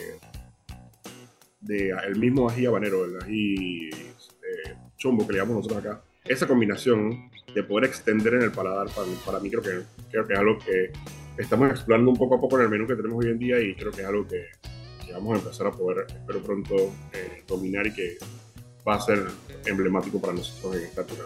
de, 1.64 1.90
el 1.90 2.18
mismo 2.18 2.50
ají 2.50 2.66
habanero, 2.66 3.06
el 3.06 3.22
ají 3.22 3.90
eh, 3.90 4.76
chombo 4.98 5.26
que 5.26 5.34
le 5.34 5.40
llamamos 5.40 5.66
nosotros 5.66 5.86
acá, 5.86 6.04
esa 6.26 6.48
combinación 6.48 7.30
de 7.54 7.64
poder 7.64 7.86
extender 7.86 8.36
en 8.36 8.44
el 8.44 8.52
paladar, 8.52 8.88
para, 8.94 9.08
para 9.26 9.40
mí 9.40 9.50
creo 9.50 9.62
que, 9.62 9.82
creo 10.10 10.26
que 10.26 10.34
es 10.34 10.40
algo 10.40 10.58
que 10.60 10.92
estamos 11.38 11.70
explorando 11.70 12.12
un 12.12 12.18
poco 12.18 12.36
a 12.36 12.42
poco 12.42 12.58
en 12.58 12.66
el 12.66 12.70
menú 12.70 12.88
que 12.88 12.96
tenemos 12.96 13.24
hoy 13.24 13.32
en 13.32 13.40
día 13.40 13.60
y 13.60 13.76
creo 13.76 13.92
que 13.92 14.02
es 14.02 14.08
algo 14.08 14.28
que, 14.28 14.46
vamos 15.12 15.36
a 15.36 15.42
empezar 15.42 15.68
a 15.68 15.72
poder, 15.72 16.08
espero 16.08 16.42
pronto, 16.42 16.76
eh, 17.14 17.44
dominar 17.48 17.86
y 17.86 17.94
que 17.94 18.18
va 18.88 18.96
a 18.96 19.02
ser 19.02 19.28
emblemático 19.66 20.20
para 20.20 20.34
nosotros 20.34 20.76
en 20.76 20.84
esta 20.84 21.02
época. 21.02 21.24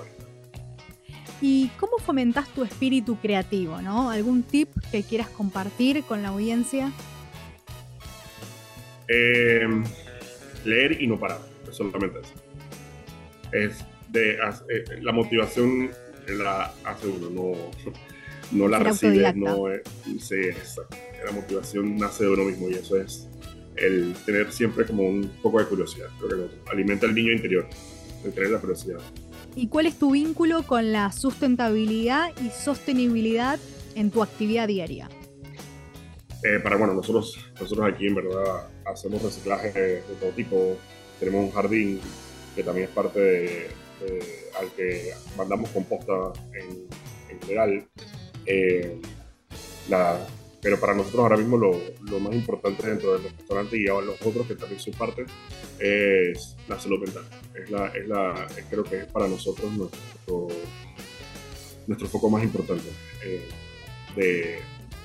¿Y 1.42 1.70
cómo 1.80 1.98
fomentas 2.00 2.50
tu 2.50 2.64
espíritu 2.64 3.18
creativo? 3.18 3.82
¿no? 3.82 4.10
¿Algún 4.10 4.44
tip 4.44 4.70
que 4.92 5.04
quieras 5.04 5.30
compartir 5.30 6.04
con 6.04 6.22
la 6.22 6.30
audiencia? 6.30 6.92
Em, 9.08 9.84
leer 10.66 11.02
y 11.02 11.08
no 11.08 11.20
parar, 11.20 11.40
solamente 11.72 12.20
eso. 12.20 12.34
Es 13.52 13.86
de, 14.10 14.34
eh, 14.70 15.02
la 15.02 15.12
motivación 15.12 15.92
la 16.28 16.74
hace 16.84 17.08
uno, 17.08 17.30
no, 17.30 17.54
no 18.52 18.68
la 18.68 18.80
recibe, 18.80 19.34
no 19.34 19.70
es, 19.70 19.82
sí, 20.20 20.36
La 21.26 21.32
motivación 21.32 21.98
nace 21.98 22.26
de 22.26 22.32
uno 22.32 22.44
mismo 22.44 22.70
y 22.70 22.74
eso 22.74 22.98
es 22.98 23.28
el 23.76 24.14
tener 24.26 24.52
siempre 24.52 24.86
como 24.86 25.04
un 25.04 25.30
poco 25.42 25.60
de 25.60 25.66
curiosidad. 25.66 26.08
Creo 26.20 26.50
que 26.50 26.72
alimenta 26.72 27.06
el 27.06 27.16
niño 27.16 27.32
interior, 27.32 27.68
el 28.26 28.34
tener 28.34 28.52
la 28.52 28.60
curiosidad. 28.60 29.00
¿Y 29.56 29.68
cuál 29.68 29.86
es 29.88 29.98
tu 29.98 30.12
vínculo 30.12 30.64
con 30.64 30.92
la 30.92 31.12
sustentabilidad 31.12 32.32
y 32.44 32.50
sostenibilidad 32.50 33.60
en 33.96 34.12
tu 34.12 34.22
actividad 34.22 34.68
diaria? 34.68 35.10
Eh, 36.44 36.60
para 36.62 36.76
bueno, 36.78 36.94
nosotros, 36.94 37.38
nosotros 37.60 37.94
aquí 37.94 38.08
en 38.08 38.16
verdad 38.16 38.70
hacemos 38.86 39.22
reciclaje 39.22 39.72
de, 39.72 40.02
todo 40.20 40.30
tipo. 40.32 40.78
Tenemos 41.20 41.46
un 41.46 41.52
jardín 41.52 42.00
que 42.56 42.64
también 42.64 42.88
es 42.88 42.94
parte 42.94 43.20
de, 43.20 43.70
al 44.60 44.72
que 44.72 45.14
mandamos 45.36 45.70
composta 45.72 46.14
en, 46.54 46.88
en 47.30 47.42
general. 47.42 47.88
Eh, 48.46 49.02
la, 49.90 50.20
pero 50.62 50.80
para 50.80 50.94
nosotros 50.94 51.22
ahora 51.22 51.38
mismo 51.38 51.58
lo, 51.58 51.80
lo, 52.10 52.20
más 52.20 52.34
importante 52.34 52.88
dentro 52.88 53.14
del 53.14 53.24
restaurante 53.24 53.78
y 53.80 53.88
a 53.88 54.02
los 54.02 54.22
otros 54.22 54.48
que 54.48 54.56
también 54.56 54.80
son 54.80 54.94
parte 54.94 55.26
es 55.80 56.56
la 56.68 56.80
salud 56.80 57.00
mental. 57.00 57.24
Es 57.56 57.70
la, 57.70 57.88
es 57.88 58.08
la, 58.08 58.48
creo 58.70 58.84
que 58.84 58.98
es 59.00 59.06
para 59.06 59.28
nosotros 59.28 59.72
nuestro, 59.74 60.48
nuestro 61.88 62.08
foco 62.08 62.30
más 62.30 62.44
importante 62.44 62.90
eh, 63.24 63.48
de, 64.16 64.60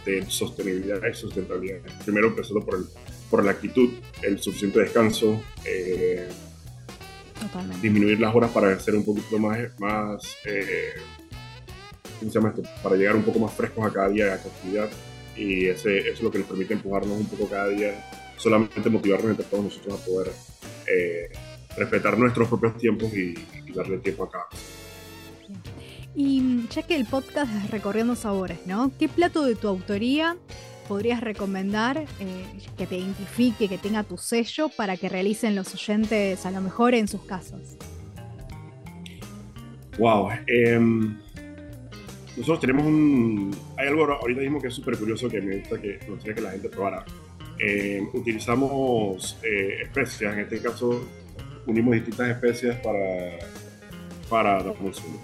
de, 0.05 0.25
sostenibilidad 0.31 1.01
y 1.11 1.15
sustentabilidad. 1.15 1.79
Primero 2.05 2.29
empezando 2.29 2.65
por, 2.65 2.77
el, 2.77 2.85
por 3.31 3.45
la 3.45 3.53
actitud, 3.53 3.91
el 4.23 4.39
suficiente 4.41 4.81
descanso, 4.81 5.43
eh, 5.65 6.29
disminuir 7.81 8.21
las 8.21 8.35
horas 8.35 8.51
para 8.51 8.79
ser 8.79 8.95
un 8.95 9.05
poquito 9.05 9.39
más, 9.39 9.59
más 9.79 10.37
eh, 10.45 10.95
¿cómo 12.19 12.31
se 12.31 12.39
llama 12.39 12.51
esto? 12.51 12.63
Para 12.83 12.97
llegar 12.97 13.17
un 13.17 13.23
poco 13.23 13.39
más 13.39 13.53
frescos 13.53 13.85
a 13.85 13.93
cada 13.93 14.09
día, 14.09 14.25
a 14.25 14.29
la 14.29 14.35
actividad 14.35 14.91
y 15.37 15.67
ese, 15.67 15.99
eso 15.99 16.11
es 16.13 16.23
lo 16.23 16.31
que 16.31 16.39
nos 16.39 16.47
permite 16.47 16.75
empujarnos 16.75 17.19
un 17.19 17.27
poco 17.27 17.49
cada 17.49 17.69
día, 17.69 18.09
solamente 18.37 18.89
motivarnos 18.91 19.31
entre 19.31 19.47
todos 19.47 19.65
nosotros 19.65 20.01
a 20.01 20.05
poder 20.05 20.33
eh, 20.87 21.31
respetar 21.77 22.19
nuestros 22.19 22.49
propios 22.49 22.77
tiempos 22.77 23.13
y, 23.15 23.35
darle 23.73 23.97
tiempo 23.99 24.25
a 24.25 24.31
cada 24.31 24.45
Y 26.15 26.67
ya 26.69 26.83
que 26.83 26.95
el 26.95 27.07
podcast 27.07 27.51
es 27.65 27.71
Recorriendo 27.71 28.15
Sabores, 28.15 28.67
¿no? 28.67 28.93
¿Qué 28.99 29.09
plato 29.09 29.45
de 29.45 29.55
tu 29.55 29.69
autoría 29.69 30.37
podrías 30.87 31.21
recomendar 31.21 32.05
eh, 32.21 32.45
que 32.77 32.87
te 32.87 32.99
identifique, 32.99 33.69
que 33.69 33.79
tenga 33.79 34.03
tu 34.03 34.19
sello 34.19 34.69
para 34.69 34.97
que 34.97 35.09
realicen 35.09 35.55
los 35.55 35.73
oyentes 35.75 36.45
a 36.45 36.51
lo 36.51 36.61
mejor 36.61 36.95
en 36.95 37.09
sus 37.09 37.23
casos? 37.23 37.77
Wow. 39.99 40.31
em, 40.47 41.19
nosotros 42.37 42.61
tenemos 42.61 42.85
un. 42.85 43.55
Hay 43.77 43.89
algo 43.89 44.05
ahorita 44.05 44.41
mismo 44.41 44.61
que 44.61 44.69
es 44.69 44.75
súper 44.75 44.99
curioso 44.99 45.29
que 45.29 45.41
me 45.41 45.59
gusta 45.59 45.81
que 45.81 45.99
me 46.03 46.15
gustaría 46.15 46.35
que 46.35 46.41
la 46.41 46.51
gente 46.51 46.69
probara. 46.69 47.05
Em, 47.59 48.09
utilizamos 48.13 49.39
eh, 49.43 49.83
especias, 49.83 50.35
en 50.35 50.41
este 50.41 50.61
caso 50.61 51.07
unimos 51.67 51.95
distintas 51.95 52.29
especias 52.31 52.77
para, 52.77 53.39
para 54.29 54.63
la 54.63 54.73
consumo. 54.73 55.21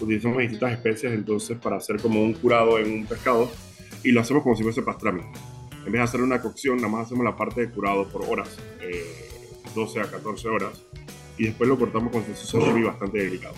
Utilizamos 0.00 0.38
distintas 0.38 0.72
especias 0.72 1.12
entonces 1.12 1.56
para 1.58 1.76
hacer 1.76 2.00
como 2.00 2.22
un 2.22 2.34
curado 2.34 2.78
en 2.78 2.92
un 2.92 3.06
pescado 3.06 3.50
y 4.02 4.12
lo 4.12 4.20
hacemos 4.20 4.42
como 4.42 4.56
si 4.56 4.62
fuese 4.62 4.82
pastrami. 4.82 5.22
En 5.86 5.92
vez 5.92 6.00
de 6.00 6.02
hacer 6.02 6.22
una 6.22 6.40
cocción, 6.40 6.76
nada 6.76 6.88
más 6.88 7.06
hacemos 7.06 7.24
la 7.24 7.36
parte 7.36 7.60
de 7.62 7.70
curado 7.70 8.08
por 8.08 8.22
horas, 8.24 8.56
eh, 8.80 9.04
12 9.74 10.00
a 10.00 10.10
14 10.10 10.48
horas, 10.48 10.82
y 11.36 11.44
después 11.44 11.68
lo 11.68 11.78
cortamos 11.78 12.12
con 12.12 12.24
su 12.24 12.34
sashimi 12.34 12.82
bastante 12.82 13.18
delicado. 13.18 13.54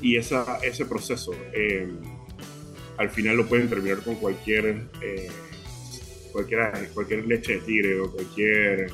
Y 0.00 0.16
esa, 0.16 0.58
ese 0.62 0.84
proceso, 0.84 1.32
eh, 1.52 1.88
al 2.98 3.10
final 3.10 3.36
lo 3.36 3.46
pueden 3.46 3.68
terminar 3.68 3.98
con 3.98 4.16
cualquier, 4.16 4.88
eh, 5.00 5.28
cualquier, 6.32 6.90
cualquier 6.92 7.26
leche 7.26 7.54
de 7.54 7.58
tigre 7.60 8.00
o 8.00 8.12
cualquier 8.12 8.90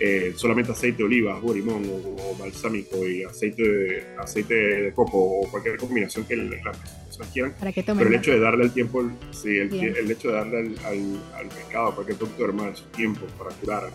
eh, 0.00 0.32
solamente 0.36 0.72
aceite 0.72 0.98
de 0.98 1.04
oliva, 1.04 1.40
de 1.40 1.54
limón 1.54 1.84
o, 1.88 2.30
o 2.30 2.36
balsámico 2.36 3.06
y 3.06 3.22
aceite 3.22 3.62
de, 3.62 4.04
aceite 4.18 4.54
de 4.54 4.92
coco 4.92 5.18
o 5.18 5.50
cualquier 5.50 5.76
combinación 5.76 6.24
que 6.24 6.36
las 6.36 6.76
personas 7.06 7.28
quieran. 7.32 7.54
Para 7.58 7.72
Pero 7.72 8.08
el 8.08 8.14
hecho 8.14 8.32
de 8.32 8.40
darle 8.40 8.64
el 8.64 8.72
tiempo, 8.72 9.08
sí, 9.30 9.56
el, 9.56 9.72
el 9.72 10.10
hecho 10.10 10.28
de 10.28 10.34
darle 10.34 10.58
al, 10.58 10.78
al, 10.84 11.22
al 11.34 11.48
pescado, 11.48 11.88
a 11.88 11.94
cualquier 11.94 12.18
producto 12.18 12.44
hermano, 12.44 12.76
su 12.76 12.84
tiempo 12.86 13.26
para 13.38 13.50
curar 13.56 13.90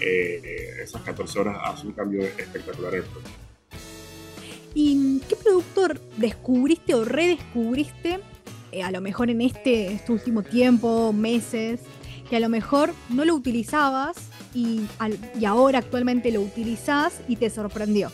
eh, 0.00 0.80
esas 0.82 1.02
14 1.02 1.38
horas 1.38 1.58
hace 1.62 1.86
un 1.86 1.92
cambio 1.92 2.22
espectacular 2.22 2.94
en 2.94 3.00
el 3.00 3.06
producto. 3.06 3.30
¿Y 4.74 5.20
qué 5.28 5.36
producto 5.36 5.88
descubriste 6.16 6.94
o 6.94 7.04
redescubriste, 7.04 8.20
eh, 8.72 8.82
a 8.82 8.90
lo 8.90 9.00
mejor 9.00 9.30
en 9.30 9.40
este, 9.40 9.92
este 9.92 10.10
último 10.10 10.42
tiempo, 10.42 11.12
meses, 11.12 11.80
que 12.28 12.36
a 12.36 12.40
lo 12.40 12.48
mejor 12.48 12.92
no 13.08 13.24
lo 13.24 13.34
utilizabas 13.34 14.16
y, 14.54 14.86
al- 14.98 15.18
y 15.38 15.44
ahora 15.44 15.80
actualmente 15.80 16.30
lo 16.30 16.40
utilizás 16.40 17.20
y 17.28 17.36
te 17.36 17.50
sorprendió? 17.50 18.10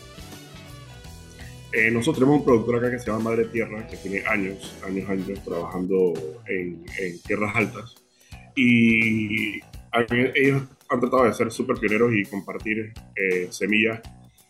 Eh, 1.73 1.89
nosotros 1.89 2.17
tenemos 2.17 2.39
un 2.39 2.45
productor 2.45 2.75
acá 2.77 2.91
que 2.91 2.99
se 2.99 3.05
llama 3.07 3.29
Madre 3.29 3.45
Tierra, 3.45 3.87
que 3.87 3.95
tiene 3.95 4.23
años, 4.27 4.75
años, 4.85 5.09
años 5.09 5.39
trabajando 5.45 6.13
en, 6.47 6.83
en 6.99 7.21
tierras 7.21 7.55
altas. 7.55 7.95
Y 8.55 9.61
ellos 10.35 10.63
han 10.89 10.99
tratado 10.99 11.23
de 11.23 11.33
ser 11.33 11.49
súper 11.51 11.77
pioneros 11.77 12.11
y 12.13 12.25
compartir 12.25 12.93
eh, 13.15 13.47
semillas. 13.51 14.01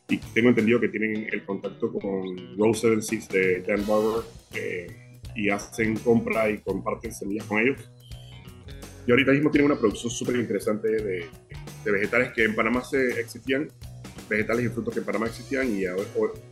Y 0.09 0.17
tengo 0.17 0.49
entendido 0.49 0.79
que 0.79 0.89
tienen 0.89 1.27
el 1.31 1.45
contacto 1.45 1.91
con 1.93 2.57
Rose 2.57 2.81
Seven 2.81 3.01
Seeds 3.03 3.29
de 3.29 3.61
Dan 3.61 3.85
Barber 3.85 4.23
eh, 4.55 5.19
y 5.35 5.49
hacen 5.49 5.97
compra 5.97 6.49
y 6.49 6.57
comparten 6.57 7.13
semillas 7.13 7.45
con 7.45 7.59
ellos. 7.59 7.77
Y 9.05 9.11
ahorita 9.11 9.31
mismo 9.31 9.49
tienen 9.49 9.71
una 9.71 9.79
producción 9.79 10.11
súper 10.11 10.35
interesante 10.35 10.87
de, 10.87 11.25
de 11.83 11.91
vegetales 11.91 12.33
que 12.33 12.43
en 12.43 12.55
Panamá 12.55 12.83
se 12.83 13.19
existían, 13.19 13.69
vegetales 14.29 14.65
y 14.65 14.69
frutos 14.69 14.93
que 14.93 14.99
en 14.99 15.05
Panamá 15.05 15.27
existían 15.27 15.67
y, 15.67 15.83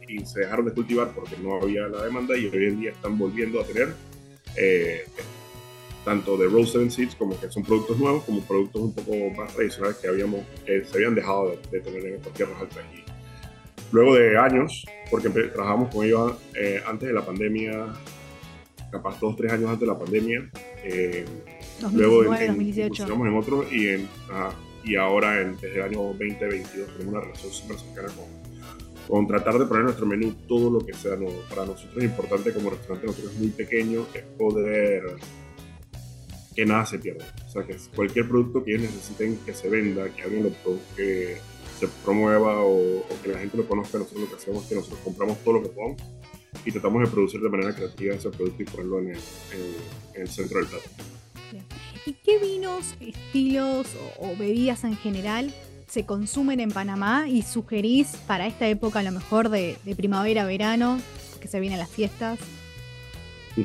y 0.07 0.25
se 0.25 0.41
dejaron 0.41 0.65
de 0.65 0.73
cultivar 0.73 1.11
porque 1.13 1.37
no 1.41 1.55
había 1.61 1.87
la 1.87 2.03
demanda 2.03 2.37
y 2.37 2.47
hoy 2.47 2.65
en 2.65 2.79
día 2.79 2.91
están 2.91 3.17
volviendo 3.17 3.61
a 3.61 3.65
tener 3.65 3.93
eh, 4.55 5.05
tanto 6.03 6.37
de 6.37 6.47
Rose 6.47 6.73
Seven 6.73 6.91
Seeds 6.91 7.15
como 7.15 7.39
que 7.39 7.49
son 7.49 7.63
productos 7.63 7.97
nuevos 7.97 8.23
como 8.23 8.41
productos 8.41 8.81
un 8.81 8.93
poco 8.93 9.29
más 9.37 9.53
tradicionales 9.53 9.97
que 9.97 10.07
habíamos 10.07 10.41
que 10.65 10.83
se 10.83 10.97
habían 10.97 11.15
dejado 11.15 11.51
de, 11.51 11.59
de 11.71 11.81
tener 11.81 12.05
en 12.05 12.15
estas 12.15 12.33
tierras 12.33 12.61
altas 12.61 12.83
y 12.93 13.03
luego 13.91 14.15
de 14.15 14.37
años 14.37 14.85
porque 15.09 15.29
trabajamos 15.29 15.93
con 15.93 16.05
ellos 16.05 16.33
eh, 16.55 16.81
antes 16.85 17.07
de 17.07 17.13
la 17.13 17.25
pandemia 17.25 17.87
capaz 18.91 19.19
dos 19.19 19.35
tres 19.35 19.53
años 19.53 19.69
antes 19.69 19.81
de 19.81 19.87
la 19.87 19.99
pandemia 19.99 20.49
eh, 20.83 21.25
2019, 21.81 22.27
en, 22.37 22.41
en, 22.43 22.47
2018. 22.47 22.85
incursionamos 22.87 23.27
en 23.27 23.37
otro 23.37 23.71
y, 23.73 23.87
en, 23.87 24.09
ajá, 24.29 24.53
y 24.83 24.95
ahora 24.95 25.41
en, 25.41 25.53
desde 25.59 25.75
el 25.75 25.81
año 25.83 26.01
2022 26.03 26.87
tenemos 26.97 27.05
una 27.13 27.21
relación 27.21 27.51
súper 27.53 27.77
cercana 27.79 28.07
con, 28.09 28.25
con 29.07 29.27
tratar 29.27 29.57
de 29.59 29.65
poner 29.65 29.79
en 29.81 29.85
nuestro 29.85 30.05
menú 30.05 30.33
todo 30.47 30.69
lo 30.69 30.85
que 30.85 30.93
sea 30.93 31.15
nuevo. 31.15 31.41
Para 31.49 31.65
nosotros 31.65 31.97
es 31.97 32.03
importante 32.03 32.53
como 32.53 32.69
restaurante, 32.69 33.07
nosotros 33.07 33.33
es 33.33 33.39
muy 33.39 33.49
pequeño, 33.49 34.05
es 34.13 34.23
poder 34.37 35.03
que 36.55 36.65
nada 36.65 36.85
se 36.85 36.99
pierda. 36.99 37.25
O 37.45 37.49
sea, 37.49 37.63
que 37.65 37.75
cualquier 37.95 38.27
producto 38.27 38.63
que 38.63 38.71
ellos 38.75 38.83
necesiten 38.83 39.37
que 39.45 39.53
se 39.53 39.69
venda, 39.69 40.09
que 40.09 40.23
alguien 40.23 40.43
lo 40.43 40.51
que 40.95 41.37
se 41.79 41.87
promueva 42.03 42.61
o, 42.61 42.97
o 42.99 43.07
que 43.23 43.29
la 43.29 43.39
gente 43.39 43.55
lo 43.57 43.67
conozca, 43.67 43.97
nosotros 43.97 44.23
lo 44.23 44.29
que 44.29 44.35
hacemos 44.35 44.63
es 44.63 44.69
que 44.69 44.75
nosotros 44.75 44.99
compramos 45.03 45.37
todo 45.43 45.53
lo 45.55 45.63
que 45.63 45.69
podamos 45.69 46.01
y 46.65 46.71
tratamos 46.71 47.03
de 47.03 47.07
producir 47.07 47.39
de 47.41 47.49
manera 47.49 47.73
creativa 47.73 48.15
ese 48.15 48.29
producto 48.29 48.61
y 48.63 48.65
ponerlo 48.65 48.99
en 48.99 49.07
el, 49.11 49.15
en- 49.15 50.15
en 50.15 50.21
el 50.23 50.27
centro 50.27 50.59
del 50.59 50.67
plato. 50.67 50.89
¿Y 52.05 52.13
qué 52.13 52.39
vinos, 52.39 52.95
estilos 52.99 53.87
o, 54.17 54.35
bebidas 54.35 54.83
en 54.83 54.97
general 54.97 55.53
se 55.87 56.05
consumen 56.05 56.59
en 56.59 56.71
Panamá 56.71 57.27
y 57.27 57.41
sugerís 57.41 58.15
para 58.27 58.45
esta 58.45 58.67
época 58.67 58.99
a 58.99 59.03
lo 59.03 59.11
mejor 59.11 59.49
de, 59.49 59.77
de 59.85 59.95
primavera, 59.95 60.45
verano, 60.45 61.01
que 61.39 61.47
se 61.47 61.59
vienen 61.59 61.79
las 61.79 61.89
fiestas? 61.89 62.39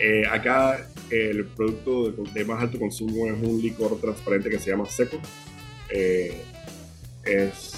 Eh, 0.00 0.22
acá 0.30 0.86
el 1.10 1.44
producto 1.46 2.12
de, 2.12 2.44
más 2.44 2.62
alto 2.62 2.78
consumo 2.78 3.26
es 3.26 3.32
un 3.42 3.60
licor 3.60 4.00
transparente 4.00 4.50
que 4.50 4.58
se 4.58 4.70
llama 4.70 4.86
seco. 4.86 5.18
Eh, 5.90 6.40
es, 7.24 7.72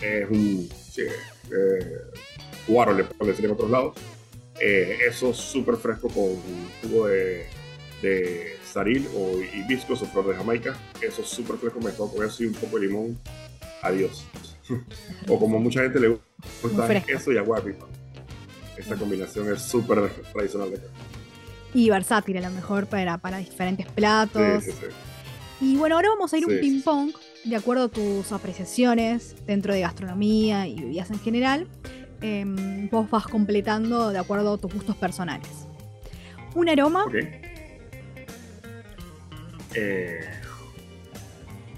es 0.00 0.30
un 0.30 0.68
sí, 0.90 1.02
eh, 1.02 1.98
guaro, 2.66 2.94
le 2.94 3.04
pueden 3.04 3.32
decir 3.32 3.44
en 3.44 3.52
otros 3.52 3.70
lados. 3.70 3.96
Eh, 4.60 4.98
eso 5.08 5.34
súper 5.34 5.76
fresco 5.76 6.08
con 6.08 6.36
jugo 6.82 7.08
de, 7.08 7.46
de 8.00 8.56
saril 8.72 9.08
o 9.14 9.40
hibiscos 9.40 10.02
o 10.02 10.06
flor 10.06 10.28
de 10.28 10.34
Jamaica. 10.34 10.76
Eso 11.00 11.22
súper 11.24 11.56
fresco 11.56 11.80
mezclado 11.80 12.12
con 12.12 12.26
eso 12.26 12.42
y 12.42 12.46
un 12.46 12.54
poco 12.54 12.78
de 12.78 12.86
limón. 12.86 13.18
Adiós. 13.82 14.24
o 15.28 15.38
como 15.38 15.58
mucha 15.58 15.82
gente 15.82 16.00
le 16.00 16.18
gusta 16.62 16.86
fresco. 16.86 17.10
eso 17.10 17.32
y 17.32 17.36
agua 17.38 17.60
de 17.60 17.72
pipa. 17.72 17.86
Esa 18.76 18.96
combinación 18.96 19.52
es 19.52 19.62
súper 19.62 20.10
tradicional 20.32 20.70
de 20.70 20.76
acá. 20.76 20.86
Y 21.74 21.90
versátil 21.90 22.36
a 22.38 22.40
lo 22.40 22.50
mejor 22.50 22.86
para, 22.86 23.18
para 23.18 23.38
diferentes 23.38 23.86
platos. 23.86 24.64
Sí, 24.64 24.70
sí, 24.72 24.78
sí. 24.80 24.86
Y 25.60 25.76
bueno, 25.76 25.94
ahora 25.96 26.08
vamos 26.08 26.32
a 26.32 26.38
ir 26.38 26.44
un 26.46 26.58
ping-pong 26.58 27.12
de 27.44 27.56
acuerdo 27.56 27.84
a 27.84 27.88
tus 27.88 28.32
apreciaciones 28.32 29.36
dentro 29.46 29.72
de 29.72 29.80
gastronomía 29.80 30.66
y 30.66 30.80
bebidas 30.80 31.10
en 31.10 31.20
general. 31.20 31.68
Em, 32.20 32.88
vos 32.90 33.08
vas 33.10 33.26
completando 33.26 34.10
de 34.10 34.18
acuerdo 34.18 34.54
a 34.54 34.58
tus 34.58 34.72
gustos 34.72 34.96
personales. 34.96 35.48
Un 36.54 36.68
aroma, 36.68 37.04
Ok. 37.04 37.14
Eh, 39.74 40.20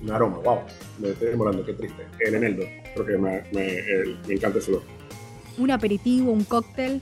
un 0.02 0.10
aroma, 0.10 0.38
wow. 0.38 0.60
Me 0.98 1.10
estoy 1.10 1.28
demorando, 1.28 1.64
qué 1.64 1.72
triste. 1.74 2.06
El 2.20 2.34
eneldo. 2.34 2.64
Creo 2.94 3.06
que 3.06 3.16
me, 3.18 3.42
me, 3.52 3.78
el- 3.78 4.18
me 4.26 4.34
encanta 4.34 4.58
ese 4.58 4.70
olor. 4.72 4.82
un 5.58 5.70
aperitivo, 5.70 6.32
un 6.32 6.44
cóctel, 6.44 7.00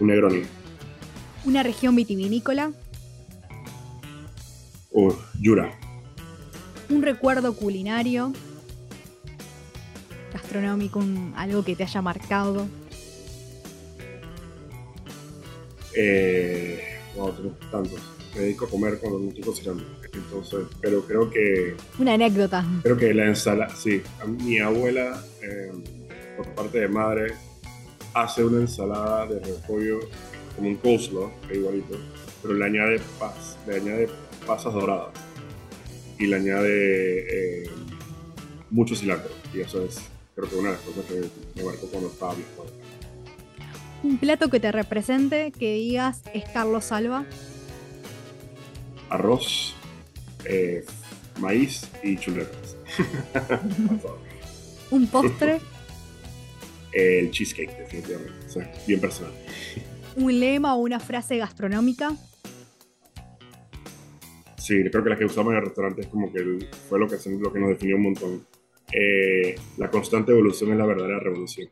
Un 0.00 0.06
Negroni. 0.08 0.42
una 1.44 1.62
región 1.62 1.94
vitivinícola, 1.96 2.72
Uh, 4.96 5.12
Yura. 5.40 5.76
un 6.88 7.02
recuerdo 7.02 7.56
culinario, 7.56 8.32
gastronómico, 10.32 11.00
un- 11.00 11.32
algo 11.36 11.64
que 11.64 11.74
te 11.74 11.82
haya 11.82 12.00
marcado. 12.00 12.66
Eh, 15.96 16.80
wow, 17.16 17.32
tengo 17.32 17.50
tantos. 17.72 18.00
Me 18.34 18.40
dedico 18.40 18.64
a 18.64 18.68
comer 18.68 18.98
cuando 18.98 19.18
no 19.20 19.28
estoy 19.28 19.44
cocinando. 19.44 19.84
Entonces, 20.12 20.66
pero 20.80 21.02
creo 21.04 21.30
que 21.30 21.76
Una 21.98 22.14
anécdota. 22.14 22.64
Creo 22.82 22.96
que 22.96 23.14
la 23.14 23.26
ensalada, 23.26 23.74
sí. 23.74 24.02
Mi 24.26 24.58
abuela, 24.58 25.22
eh, 25.42 25.72
por 26.36 26.46
parte 26.54 26.80
de 26.80 26.88
madre, 26.88 27.34
hace 28.12 28.44
una 28.44 28.60
ensalada 28.60 29.26
de 29.26 29.40
repollo 29.40 30.00
como 30.56 30.68
un 30.68 30.76
coleslaw, 30.76 31.30
que 31.48 31.56
igualito, 31.56 31.98
pero 32.42 32.54
le 32.54 32.64
añade, 32.64 33.00
pas, 33.18 33.58
le 33.66 33.76
añade 33.76 34.08
pasas 34.46 34.72
doradas 34.72 35.08
y 36.18 36.26
le 36.26 36.36
añade 36.36 37.62
eh, 37.62 37.70
mucho 38.70 38.94
cilantro. 38.94 39.30
Y 39.52 39.60
eso 39.60 39.84
es, 39.84 40.00
creo 40.34 40.48
que 40.48 40.56
una 40.56 40.70
de 40.70 40.76
las 40.76 40.84
cosas 40.84 41.04
que 41.06 41.60
me 41.60 41.64
marcó 41.64 41.86
cuando 41.88 42.08
estaba 42.08 42.32
joven. 42.32 42.72
Un 44.02 44.18
plato 44.18 44.50
que 44.50 44.60
te 44.60 44.70
represente, 44.70 45.50
que 45.50 45.74
digas 45.74 46.22
es 46.34 46.44
Carlos 46.52 46.84
Salva. 46.84 47.24
Arroz, 49.10 49.74
eh, 50.44 50.84
maíz 51.40 51.88
y 52.02 52.16
chuletas. 52.16 52.76
Un 54.90 55.06
postre, 55.08 55.60
El 56.92 57.30
cheesecake, 57.30 57.76
definitivamente. 57.78 58.46
O 58.46 58.50
sea, 58.50 58.72
bien 58.86 59.00
personal. 59.00 59.32
un 60.16 60.38
lema 60.38 60.74
o 60.76 60.78
una 60.78 61.00
frase 61.00 61.36
gastronómica. 61.38 62.12
Sí, 64.56 64.82
creo 64.90 65.02
que 65.04 65.10
la 65.10 65.16
que 65.18 65.24
usamos 65.24 65.52
en 65.52 65.58
el 65.58 65.64
restaurante 65.64 66.02
es 66.02 66.06
como 66.06 66.32
que 66.32 66.68
fue 66.88 66.98
lo 66.98 67.08
que, 67.08 67.16
lo 67.38 67.52
que 67.52 67.58
nos 67.58 67.68
definió 67.70 67.96
un 67.96 68.02
montón. 68.02 68.46
Eh, 68.92 69.56
la 69.76 69.90
constante 69.90 70.32
evolución 70.32 70.70
es 70.72 70.78
la 70.78 70.86
verdadera 70.86 71.18
revolución. 71.18 71.68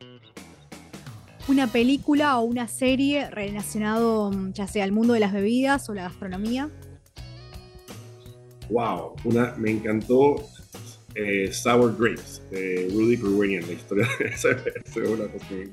Una 1.47 1.67
película 1.67 2.37
o 2.37 2.43
una 2.43 2.67
serie 2.67 3.29
relacionado 3.29 4.31
ya 4.51 4.67
sea 4.67 4.83
al 4.83 4.91
mundo 4.91 5.13
de 5.13 5.21
las 5.21 5.33
bebidas 5.33 5.89
o 5.89 5.93
la 5.93 6.03
gastronomía. 6.03 6.69
Wow, 8.69 9.15
una, 9.25 9.53
me 9.57 9.71
encantó 9.71 10.35
eh, 11.15 11.51
Sour 11.51 11.95
Grapes 11.97 12.41
de 12.49 12.89
Rudy 12.91 13.17
Kurwanian, 13.17 13.67
la 13.67 13.73
historia 13.73 14.07
de 14.19 14.25
esa, 14.25 14.51
es 14.51 14.95
una 14.95 15.27
cosa 15.27 15.47
que 15.47 15.69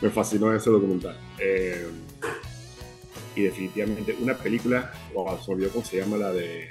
me 0.00 0.10
fascinó 0.10 0.54
ese 0.54 0.70
documental. 0.70 1.16
Eh, 1.38 1.86
y 3.36 3.42
definitivamente 3.42 4.14
una 4.20 4.34
película, 4.34 4.92
wow, 5.12 5.38
se 5.42 5.50
olvidó 5.50 5.70
cómo 5.70 5.84
se 5.84 5.98
llama 5.98 6.16
la 6.16 6.32
de. 6.32 6.70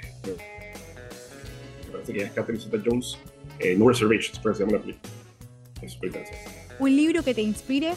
Me 1.86 1.92
parece 1.92 2.12
que 2.12 2.22
es 2.22 2.30
Catherine 2.32 2.82
Jones, 2.84 3.18
eh, 3.58 3.76
No 3.76 3.88
Reservations, 3.88 4.40
pero 4.42 4.54
se 4.54 4.64
llama 4.64 4.78
la 4.78 4.82
película. 4.82 5.12
Es 5.82 5.98
¿Un 6.78 6.96
libro 6.96 7.22
que 7.22 7.34
te 7.34 7.42
inspire? 7.42 7.92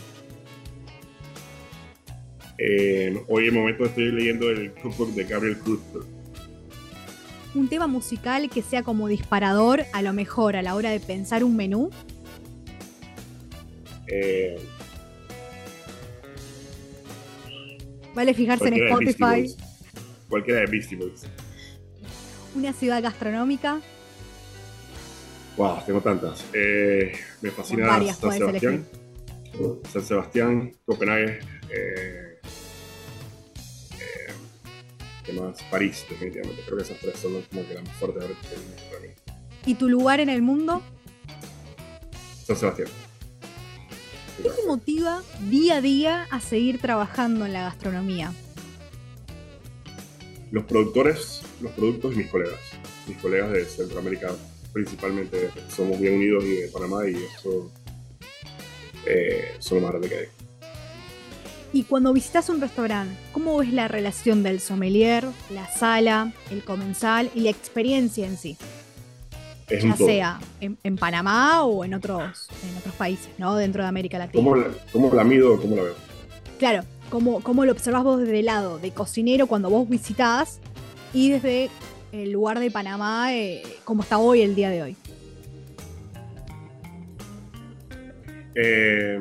Hoy 3.29 3.48
en 3.48 3.53
momento 3.53 3.86
estoy 3.86 4.12
leyendo 4.12 4.50
el 4.50 4.74
cookbook 4.74 5.13
de 5.13 5.24
Gabriel 5.24 5.57
Cruz. 5.60 5.79
¿Un 7.57 7.69
tema 7.69 7.87
musical 7.87 8.51
que 8.51 8.61
sea 8.61 8.83
como 8.83 9.07
disparador 9.07 9.85
a 9.91 10.03
lo 10.03 10.13
mejor 10.13 10.55
a 10.55 10.61
la 10.61 10.75
hora 10.75 10.91
de 10.91 10.99
pensar 10.99 11.43
un 11.43 11.55
menú? 11.55 11.89
Eh, 14.05 14.61
Vale 18.13 18.35
fijarse 18.35 18.67
en 18.67 18.75
Spotify. 18.75 19.55
Cualquiera 20.29 20.59
de 20.59 20.65
Beastie 20.67 20.97
Boys. 20.97 21.23
Una 22.53 22.73
ciudad 22.73 23.01
gastronómica. 23.01 23.81
Wow, 25.57 25.79
tengo 25.83 26.01
tantas. 26.01 26.45
Eh, 26.53 27.11
me 27.41 27.49
fascina 27.49 27.99
San 28.13 28.33
Sebastián. 28.33 28.87
San 29.91 30.03
Sebastián, 30.03 30.73
Copenhague. 30.85 31.39
Eh, 31.75 32.26
¿Qué 35.27 35.34
más? 35.34 35.62
París, 35.63 36.05
definitivamente. 36.10 36.62
Creo 36.65 36.77
que 36.77 36.84
esas 36.84 37.00
tres 37.00 37.19
son 37.19 37.34
como 37.50 37.67
que 37.67 37.74
las 37.74 37.84
más 37.84 37.98
fuertes 37.98 38.24
para 38.24 39.01
mí. 39.01 39.10
¿Y 39.65 39.75
tu 39.75 39.89
lugar 39.89 40.22
en 40.22 40.29
el 40.29 40.41
mundo? 40.41 40.81
San 42.46 42.55
Sebastián. 42.55 42.88
¿Qué 44.41 44.50
te 44.50 44.65
motiva 44.65 45.22
día 45.50 45.75
a 45.75 45.81
día 45.81 46.27
a 46.31 46.39
seguir 46.39 46.79
trabajando 46.79 47.46
en 47.46 47.51
la 47.51 47.63
gastronomía? 47.63 48.34
Los 50.51 50.63
productores, 50.63 51.41
los 51.60 51.74
productos 51.74 52.13
y 52.13 52.19
mis 52.19 52.27
colegas. 52.27 52.60
Mis 53.05 53.17
colegas 53.17 53.51
de 53.51 53.65
Centroamérica 53.65 54.34
principalmente 54.72 55.51
somos 55.67 56.00
bien 56.00 56.15
unidos 56.15 56.46
y 56.46 56.55
de 56.55 56.67
Panamá 56.69 57.05
y 57.05 57.15
eso 57.15 57.69
eh, 59.05 59.55
son 59.60 59.79
lo 59.79 59.81
más 59.81 59.91
grande 59.91 60.07
que 60.07 60.15
hay. 60.15 60.37
Y 61.74 61.83
cuando 61.83 62.13
visitas 62.13 62.50
un 62.50 62.62
restaurante, 62.62 63.15
¿cómo 63.33 63.57
ves 63.57 63.74
la 63.74 63.88
relación 63.88 64.41
del 64.41 64.59
sommelier, 64.59 65.25
la 65.50 65.67
sala, 65.67 66.31
el 66.50 66.63
comensal 66.63 67.29
y 67.36 67.41
la 67.41 67.50
experiencia 67.50 68.25
en 68.25 68.38
sí? 68.38 68.57
ya 69.69 69.95
sea 69.97 70.39
en, 70.62 70.95
Panamá 70.95 71.63
o 71.63 71.83
en 71.83 71.93
otros, 71.93 72.47
en 72.63 72.77
otros 72.77 72.95
países, 72.95 73.29
¿no? 73.38 73.55
Dentro 73.55 73.83
de 73.83 73.89
América 73.89 74.17
Latina. 74.17 74.41
¿Cómo 74.41 74.55
la, 74.55 74.67
cómo 74.93 75.13
la 75.13 75.24
mido 75.24 75.59
cómo 75.59 75.75
la 75.75 75.83
veo? 75.83 75.95
Claro, 76.57 76.83
¿cómo, 77.09 77.41
¿cómo, 77.41 77.65
lo 77.65 77.74
observas 77.74 78.03
vos 78.03 78.19
desde 78.19 78.39
el 78.39 78.45
lado 78.45 78.79
de 78.79 78.91
cocinero 78.91 79.47
cuando 79.47 79.69
vos 79.69 79.89
visitás 79.89 80.59
y 81.13 81.31
desde 81.31 81.69
el 82.13 82.31
lugar 82.31 82.59
de 82.59 82.71
Panamá, 82.71 83.36
eh, 83.36 83.62
como 83.83 84.03
está 84.03 84.17
hoy, 84.17 84.41
el 84.41 84.55
día 84.55 84.69
de 84.69 84.83
hoy? 84.83 84.95
Eh, 88.55 89.19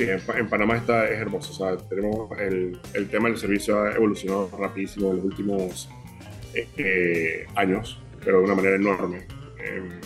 en, 0.00 0.48
Panamá 0.48 0.76
está, 0.76 1.08
es 1.08 1.18
hermoso. 1.18 1.52
O 1.52 1.54
sea, 1.54 1.76
tenemos 1.88 2.30
el, 2.38 2.78
el, 2.94 3.08
tema 3.08 3.28
del 3.28 3.38
servicio 3.38 3.80
ha 3.82 3.94
evolucionado 3.94 4.50
rapidísimo 4.58 5.10
en 5.10 5.16
los 5.16 5.24
últimos 5.24 5.88
eh, 6.54 7.46
años, 7.54 8.00
pero 8.24 8.38
de 8.38 8.44
una 8.44 8.54
manera 8.54 8.76
enorme. 8.76 9.26
Em, 9.64 10.00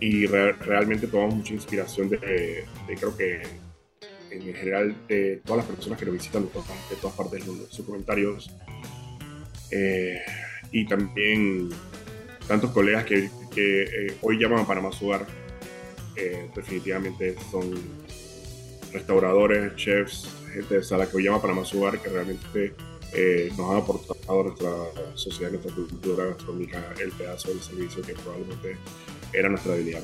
y 0.00 0.26
realmente 0.26 1.06
tomamos 1.06 1.34
mucha 1.34 1.52
inspiración 1.52 2.08
de, 2.08 2.64
creo 2.86 3.16
que 3.16 3.42
en 4.30 4.54
general 4.54 4.96
de 5.08 5.40
todas 5.44 5.66
las 5.66 5.76
personas 5.76 5.98
que 5.98 6.06
nos 6.06 6.14
visitan 6.14 6.44
de 6.44 6.48
todas, 6.48 7.16
partes 7.16 7.32
del 7.32 7.44
mundo, 7.44 7.66
sus 7.68 7.84
comentarios 7.84 8.50
eh, 9.72 10.20
y 10.70 10.86
también 10.86 11.70
tantos 12.46 12.70
colegas 12.70 13.04
que, 13.04 13.30
eh, 13.56 14.16
hoy 14.22 14.38
llaman 14.38 14.60
a 14.60 14.66
Panamá 14.66 14.92
su 14.92 15.06
hogar, 15.06 15.26
eh, 16.16 16.48
definitivamente 16.54 17.34
son 17.50 17.70
restauradores, 18.92 19.74
chefs, 19.76 20.28
gente 20.52 20.76
de 20.76 20.82
sala 20.82 21.06
que 21.06 21.16
hoy 21.16 21.24
llama 21.24 21.40
Panamá 21.40 21.64
su 21.64 21.80
que 22.02 22.08
realmente 22.08 22.74
eh, 23.12 23.52
nos 23.56 23.70
han 23.70 23.76
aportado 23.78 24.40
a 24.40 24.44
nuestra 24.44 24.70
sociedad, 25.14 25.50
nuestra 25.50 25.74
cultura 25.74 26.26
gastronómica, 26.26 26.94
el 27.00 27.10
pedazo 27.12 27.48
del 27.48 27.60
servicio 27.60 28.02
que 28.02 28.14
probablemente 28.14 28.76
era 29.32 29.48
nuestra 29.48 29.72
debilidad. 29.72 30.02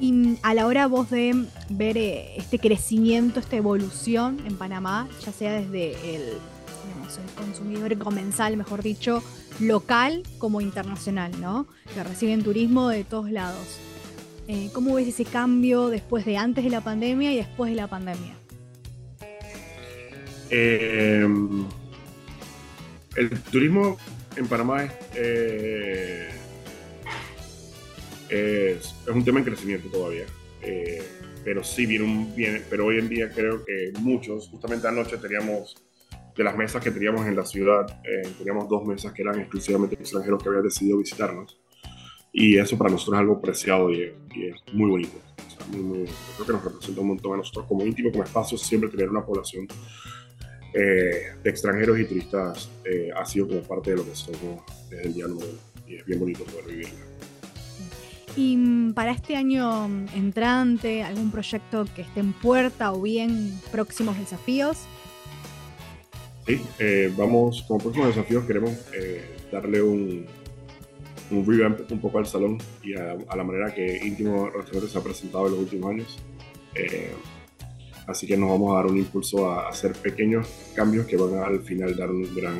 Y 0.00 0.38
a 0.42 0.54
la 0.54 0.66
hora 0.66 0.86
vos 0.86 1.10
de 1.10 1.46
ver 1.70 1.98
eh, 1.98 2.36
este 2.36 2.58
crecimiento, 2.58 3.40
esta 3.40 3.56
evolución 3.56 4.40
en 4.46 4.56
Panamá, 4.56 5.08
ya 5.24 5.32
sea 5.32 5.60
desde 5.60 5.92
el, 6.14 6.22
el 6.22 7.34
consumidor 7.36 7.98
comensal, 7.98 8.56
mejor 8.56 8.82
dicho, 8.82 9.22
local 9.60 10.22
como 10.38 10.60
internacional, 10.60 11.32
¿no? 11.40 11.66
Que 11.94 12.04
reciben 12.04 12.44
turismo 12.44 12.88
de 12.88 13.04
todos 13.04 13.30
lados. 13.30 13.80
Eh, 14.50 14.70
¿Cómo 14.72 14.94
ves 14.94 15.06
ese 15.06 15.26
cambio 15.26 15.88
después 15.88 16.24
de 16.24 16.38
antes 16.38 16.64
de 16.64 16.70
la 16.70 16.80
pandemia 16.80 17.30
y 17.30 17.36
después 17.36 17.70
de 17.70 17.76
la 17.76 17.86
pandemia? 17.86 18.34
Eh, 20.48 21.26
el 23.14 23.40
turismo 23.42 23.98
en 24.36 24.46
Panamá 24.46 24.88
eh, 25.14 26.30
es, 28.30 28.94
un 29.06 29.22
tema 29.22 29.40
en 29.40 29.44
crecimiento 29.44 29.90
todavía. 29.90 30.24
Pero 31.44 31.62
sí 31.62 31.84
viene 31.84 32.04
un 32.04 32.34
pero 32.70 32.86
hoy 32.86 32.98
en 32.98 33.08
día 33.08 33.30
creo 33.30 33.64
que 33.66 33.92
muchos, 34.00 34.48
justamente 34.48 34.88
anoche 34.88 35.18
teníamos 35.18 35.76
de 36.34 36.44
las 36.44 36.56
mesas 36.56 36.82
que 36.82 36.90
teníamos 36.90 37.26
en 37.26 37.36
la 37.36 37.44
ciudad, 37.44 38.00
teníamos 38.38 38.66
dos 38.68 38.86
mesas 38.86 39.12
que 39.12 39.22
eran 39.22 39.38
exclusivamente 39.40 39.96
extranjeros 39.96 40.42
que 40.42 40.48
habían 40.48 40.64
decidido 40.64 40.96
visitarnos. 40.96 41.58
Y 42.40 42.56
eso 42.56 42.78
para 42.78 42.90
nosotros 42.90 43.16
es 43.16 43.20
algo 43.20 43.40
preciado 43.40 43.90
y, 43.90 44.02
es 44.02 44.72
muy 44.72 44.88
bonito. 44.88 45.18
Creo 45.72 46.46
que 46.46 46.52
nos 46.52 46.64
representa 46.64 47.00
un 47.00 47.08
montón 47.08 47.34
a 47.34 47.36
nosotros 47.38 47.66
como 47.66 47.84
íntimo, 47.84 48.12
como 48.12 48.22
espacio, 48.22 48.56
siempre 48.56 48.88
tener 48.88 49.10
una 49.10 49.26
población 49.26 49.66
eh, 50.72 51.32
de 51.42 51.50
extranjeros 51.50 51.98
y 51.98 52.04
turistas 52.04 52.70
eh, 52.84 53.10
ha 53.16 53.24
sido 53.24 53.48
como 53.48 53.62
parte 53.62 53.90
de 53.90 53.96
lo 53.96 54.04
que 54.04 54.14
somos 54.14 54.62
desde 54.88 55.08
el 55.08 55.14
día 55.14 55.26
número 55.26 55.48
y 55.84 55.96
es 55.96 56.06
bien 56.06 56.20
bonito 56.20 56.44
poder 56.44 56.66
vivirla. 56.66 57.00
Y 58.36 58.56
mm, 58.56 58.92
para 58.92 59.10
este 59.10 59.34
año 59.34 59.86
entrante, 60.14 61.02
algún 61.02 61.32
proyecto 61.32 61.86
que 61.96 62.02
esté 62.02 62.20
en 62.20 62.32
puerta 62.34 62.92
o 62.92 63.02
bien 63.02 63.60
próximos 63.72 64.16
desafíos? 64.16 64.78
Sí, 66.46 66.60
eh, 66.78 67.12
vamos, 67.16 67.64
como 67.66 67.80
próximos 67.80 68.14
desafíos 68.14 68.44
queremos 68.44 68.78
darle 69.50 69.82
un, 69.82 70.26
un 71.30 71.46
revamp 71.46 71.90
un 71.90 72.00
poco 72.00 72.18
al 72.18 72.26
salón 72.26 72.58
y 72.82 72.94
a, 72.94 73.16
la 73.36 73.44
manera 73.44 73.74
que 73.74 74.00
Íntimo 74.04 74.50
Restaurante 74.50 74.88
se 74.88 74.98
ha 74.98 75.02
presentado 75.02 75.46
en 75.46 75.52
los 75.52 75.60
últimos 75.60 75.90
años. 75.90 76.18
Así 78.08 78.26
que 78.26 78.38
nos 78.38 78.48
vamos 78.48 78.72
a 78.72 78.76
dar 78.76 78.86
un 78.86 78.96
impulso 78.96 79.50
a 79.50 79.68
hacer 79.68 79.92
pequeños 79.92 80.48
cambios 80.74 81.06
que 81.06 81.18
van 81.18 81.34
a, 81.34 81.46
al 81.46 81.60
final 81.60 81.94
dar 81.94 82.10
un 82.10 82.34
gran 82.34 82.58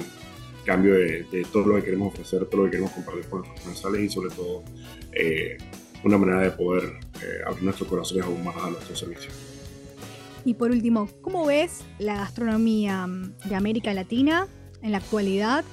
cambio 0.66 0.92
de, 0.92 1.46
todo 1.50 1.64
lo 1.64 1.76
que 1.76 1.85
queremos 1.85 2.12
ofrecer, 2.12 2.44
todo 2.44 2.59
lo 2.59 2.64
que 2.66 2.72
queremos 2.72 2.92
compartir 2.92 3.24
con 3.31 3.40
los 3.40 3.61
comensales 3.61 4.02
y 4.02 4.09
sobre 4.11 4.28
todo 4.28 4.62
eh, 5.12 5.57
una 6.04 6.18
manera 6.18 6.42
de 6.42 6.50
poder 6.50 6.85
eh, 6.85 7.40
abrir 7.46 7.62
nuestros 7.62 7.88
corazones 7.88 8.26
aún 8.26 8.44
más 8.44 8.57
a 8.57 8.68
nuestro 8.68 8.94
servicio. 8.94 9.31
Y 10.44 10.52
por 10.52 10.70
último, 10.70 11.09
¿cómo 11.22 11.46
ves 11.46 11.83
la 11.98 12.16
gastronomía 12.16 13.07
mm, 13.07 13.38
de 13.48 13.54
América 13.54 13.94
Latina 13.94 14.46
en 14.83 14.92
la 14.92 14.98
actualidad? 14.98 15.64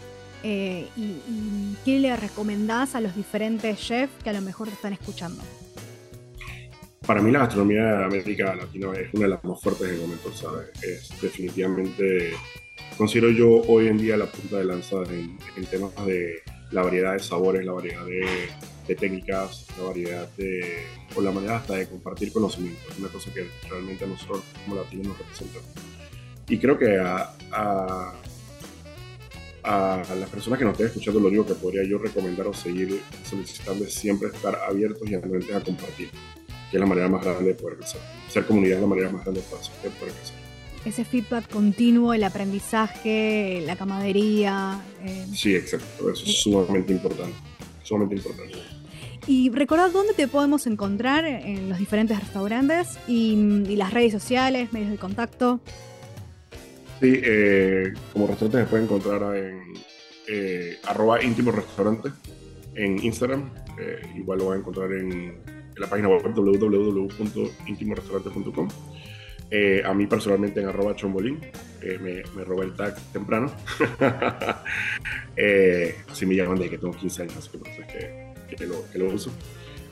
Eh, 0.47 0.87
y, 0.95 1.01
y, 1.01 1.77
qué 1.83 1.99
le 1.99 2.15
recomendás 2.15 2.93
a 2.93 3.01
los 3.01 3.15
diferentes 3.15 3.79
chefs 3.79 4.13
que 4.23 4.29
a 4.29 4.33
lo 4.33 4.41
mejor 4.41 4.67
te 4.67 4.75
están 4.75 4.93
escuchando? 4.93 5.41
para 7.05 7.21
mí 7.21 7.31
la 7.31 7.39
gastronomía 7.39 7.83
de 7.83 8.03
América 8.05 8.55
Latina 8.55 8.91
es 8.93 9.13
una 9.13 9.23
de 9.23 9.29
las 9.29 9.43
más 9.43 9.61
fuertes 9.61 9.87
del 9.89 9.99
momento, 10.01 10.33
¿sabes? 10.33 10.69
Es 10.81 11.21
definitivamente, 11.21 12.33
considero 12.97 13.29
yo 13.29 13.61
hoy 13.67 13.87
en 13.87 13.97
día 13.97 14.17
la 14.17 14.25
punta 14.25 14.57
de 14.57 14.65
lanza 14.65 14.97
en, 15.09 15.37
temas 15.65 15.93
de 16.05 16.41
la 16.71 16.81
variedad 16.81 17.13
de 17.13 17.19
sabores, 17.19 17.65
la 17.65 17.73
variedad 17.73 18.05
de, 18.05 18.95
técnicas, 18.95 19.67
la 19.77 19.87
variedad 19.87 20.29
de, 20.37 20.83
o 21.15 21.21
la 21.21 21.31
manera 21.31 21.57
hasta 21.57 21.75
de 21.75 21.87
compartir 21.87 22.31
conocimiento. 22.31 22.81
Es 22.91 22.99
una 22.99 23.09
cosa 23.09 23.31
que 23.33 23.47
realmente 23.69 24.05
a 24.05 24.07
nosotros 24.07 24.43
como 24.63 24.77
latinos 24.77 25.07
nos 25.07 25.17
representa. 25.17 25.59
Y 26.47 26.57
creo 26.57 26.77
que 26.77 26.97
a, 26.97 27.33
a 27.51 28.13
las 29.65 30.29
personas 30.29 30.59
que 30.59 30.65
nos 30.65 30.73
estén 30.73 30.87
escuchando, 30.87 31.19
lo 31.19 31.27
único 31.27 31.45
que 31.45 31.55
podría 31.55 31.83
yo 31.83 31.97
recomendar 31.97 32.47
o 32.47 32.53
seguir 32.53 33.01
solicitando 33.23 33.85
es 33.85 33.93
siempre 33.93 34.29
estar 34.29 34.55
abiertos 34.67 35.09
y 35.09 35.15
anuentes 35.15 35.55
a 35.55 35.61
compartir, 35.61 36.09
que 36.69 36.77
es 36.77 36.79
la 36.79 36.85
manera 36.85 37.09
más 37.09 37.23
grande 37.23 37.45
de 37.45 37.53
poder 37.55 37.77
crecer. 37.77 38.01
Ser 38.29 38.45
comunidad 38.45 38.77
es 38.77 38.81
la 38.81 38.87
manera 38.87 39.09
más 39.09 39.23
grande 39.23 39.41
de 39.41 39.89
poder 39.89 40.13
crecer. 40.13 40.45
Ese 40.85 41.03
feedback 41.03 41.49
continuo, 41.49 42.13
el 42.13 42.23
aprendizaje, 42.23 43.63
la 43.65 43.75
camaradería. 43.75 44.79
Eh, 45.03 45.25
sí, 45.33 45.55
exacto. 45.55 46.11
Eso 46.11 46.23
es 46.23 46.29
eh, 46.29 46.33
sumamente 46.33 46.93
importante. 46.93 47.33
Sumamente 47.81 48.15
importante. 48.17 48.53
Y 49.25 49.49
recordad 49.49 49.89
dónde 49.89 50.13
te 50.13 50.27
podemos 50.27 50.67
encontrar 50.67 51.25
en 51.25 51.69
los 51.69 51.79
diferentes 51.79 52.19
restaurantes 52.19 52.99
y, 53.07 53.33
y 53.67 53.75
las 53.75 53.91
redes 53.91 54.11
sociales, 54.11 54.71
medios 54.71 54.91
de 54.91 54.97
contacto. 54.97 55.59
Sí, 56.99 57.21
eh, 57.23 57.93
como 58.13 58.27
restaurante 58.27 58.63
se 58.63 58.69
puede 58.69 58.83
encontrar 58.83 59.35
en 59.35 59.73
eh, 60.27 60.77
arroba 60.85 61.23
íntimo 61.23 61.51
restaurante 61.51 62.09
en 62.73 63.03
Instagram. 63.03 63.49
Eh, 63.79 64.01
igual 64.15 64.39
lo 64.39 64.47
van 64.47 64.57
a 64.57 64.61
encontrar 64.61 64.91
en, 64.93 65.37
la 65.75 65.87
página 65.87 66.07
web 66.07 66.33
www.intimorestaurante.com. 66.33 68.69
a 69.83 69.93
mí 69.93 70.07
personalmente 70.07 70.61
en 70.61 70.69
arroba 70.69 70.95
chombolín. 70.95 71.41
me, 71.81 72.23
me 72.33 72.45
robé 72.45 72.65
el 72.65 72.73
tag 72.75 72.95
temprano. 73.11 73.51
así 76.09 76.25
me 76.25 76.35
llaman 76.35 76.59
de 76.59 76.69
que 76.69 76.77
tengo 76.77 76.95
15 76.95 77.23
años, 77.23 77.35
así 77.37 77.49
que 77.89 78.33
lo 78.97 79.07
uso. 79.07 79.31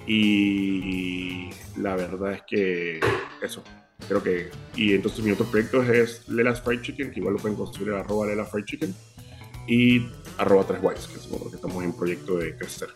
Y 0.08 1.50
la 1.78 1.96
verdad 1.96 2.34
es 2.34 2.42
que 2.44 3.00
eso, 3.42 3.64
Creo 4.08 4.22
que, 4.22 4.50
y 4.76 4.94
entonces 4.94 5.24
mi 5.24 5.32
otro 5.32 5.46
proyecto 5.46 5.82
es 5.84 6.28
Lela's 6.28 6.62
Fried 6.62 6.82
Chicken, 6.82 7.12
que 7.12 7.20
igual 7.20 7.36
lo 7.36 7.40
pueden 7.40 7.58
construir 7.58 7.94
arroba 7.94 8.28
Lela 8.28 8.46
Fried 8.46 8.66
Chicken, 8.66 8.94
y 9.68 10.08
arroba 10.38 10.66
3 10.66 10.80
Whites, 10.82 11.08
que 11.08 11.20
es 11.20 11.28
otro 11.32 11.50
que 11.50 11.56
estamos 11.56 11.84
en 11.84 11.94
proyecto 11.94 12.38
de 12.38 12.56
crecer 12.56 12.90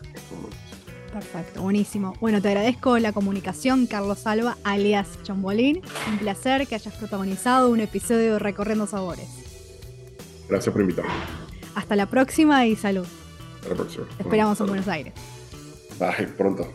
Perfecto, 1.12 1.62
buenísimo. 1.62 2.14
Bueno, 2.20 2.42
te 2.42 2.48
agradezco 2.48 2.98
la 2.98 3.12
comunicación, 3.12 3.86
Carlos 3.86 4.26
Alba, 4.26 4.58
alias 4.62 5.18
Chombolín. 5.22 5.80
Un 6.10 6.18
placer 6.18 6.66
que 6.66 6.74
hayas 6.74 6.94
protagonizado 6.94 7.70
un 7.70 7.80
episodio 7.80 8.34
de 8.34 8.38
Recorriendo 8.38 8.86
Sabores. 8.86 9.28
Gracias 10.48 10.70
por 10.70 10.82
invitarme. 10.82 11.10
Hasta 11.74 11.96
la 11.96 12.06
próxima 12.06 12.66
y 12.66 12.76
salud. 12.76 13.06
Hasta 13.56 13.70
la 13.70 13.74
próxima. 13.74 14.06
esperamos 14.18 14.60
en 14.60 14.66
Buenos 14.66 14.88
Aires. 14.88 15.14
Bye, 15.98 16.26
pronto. 16.36 16.74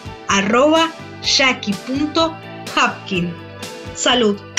arroba 0.31 0.87
jackie.hapkin. 1.21 3.33
Salud. 3.95 4.50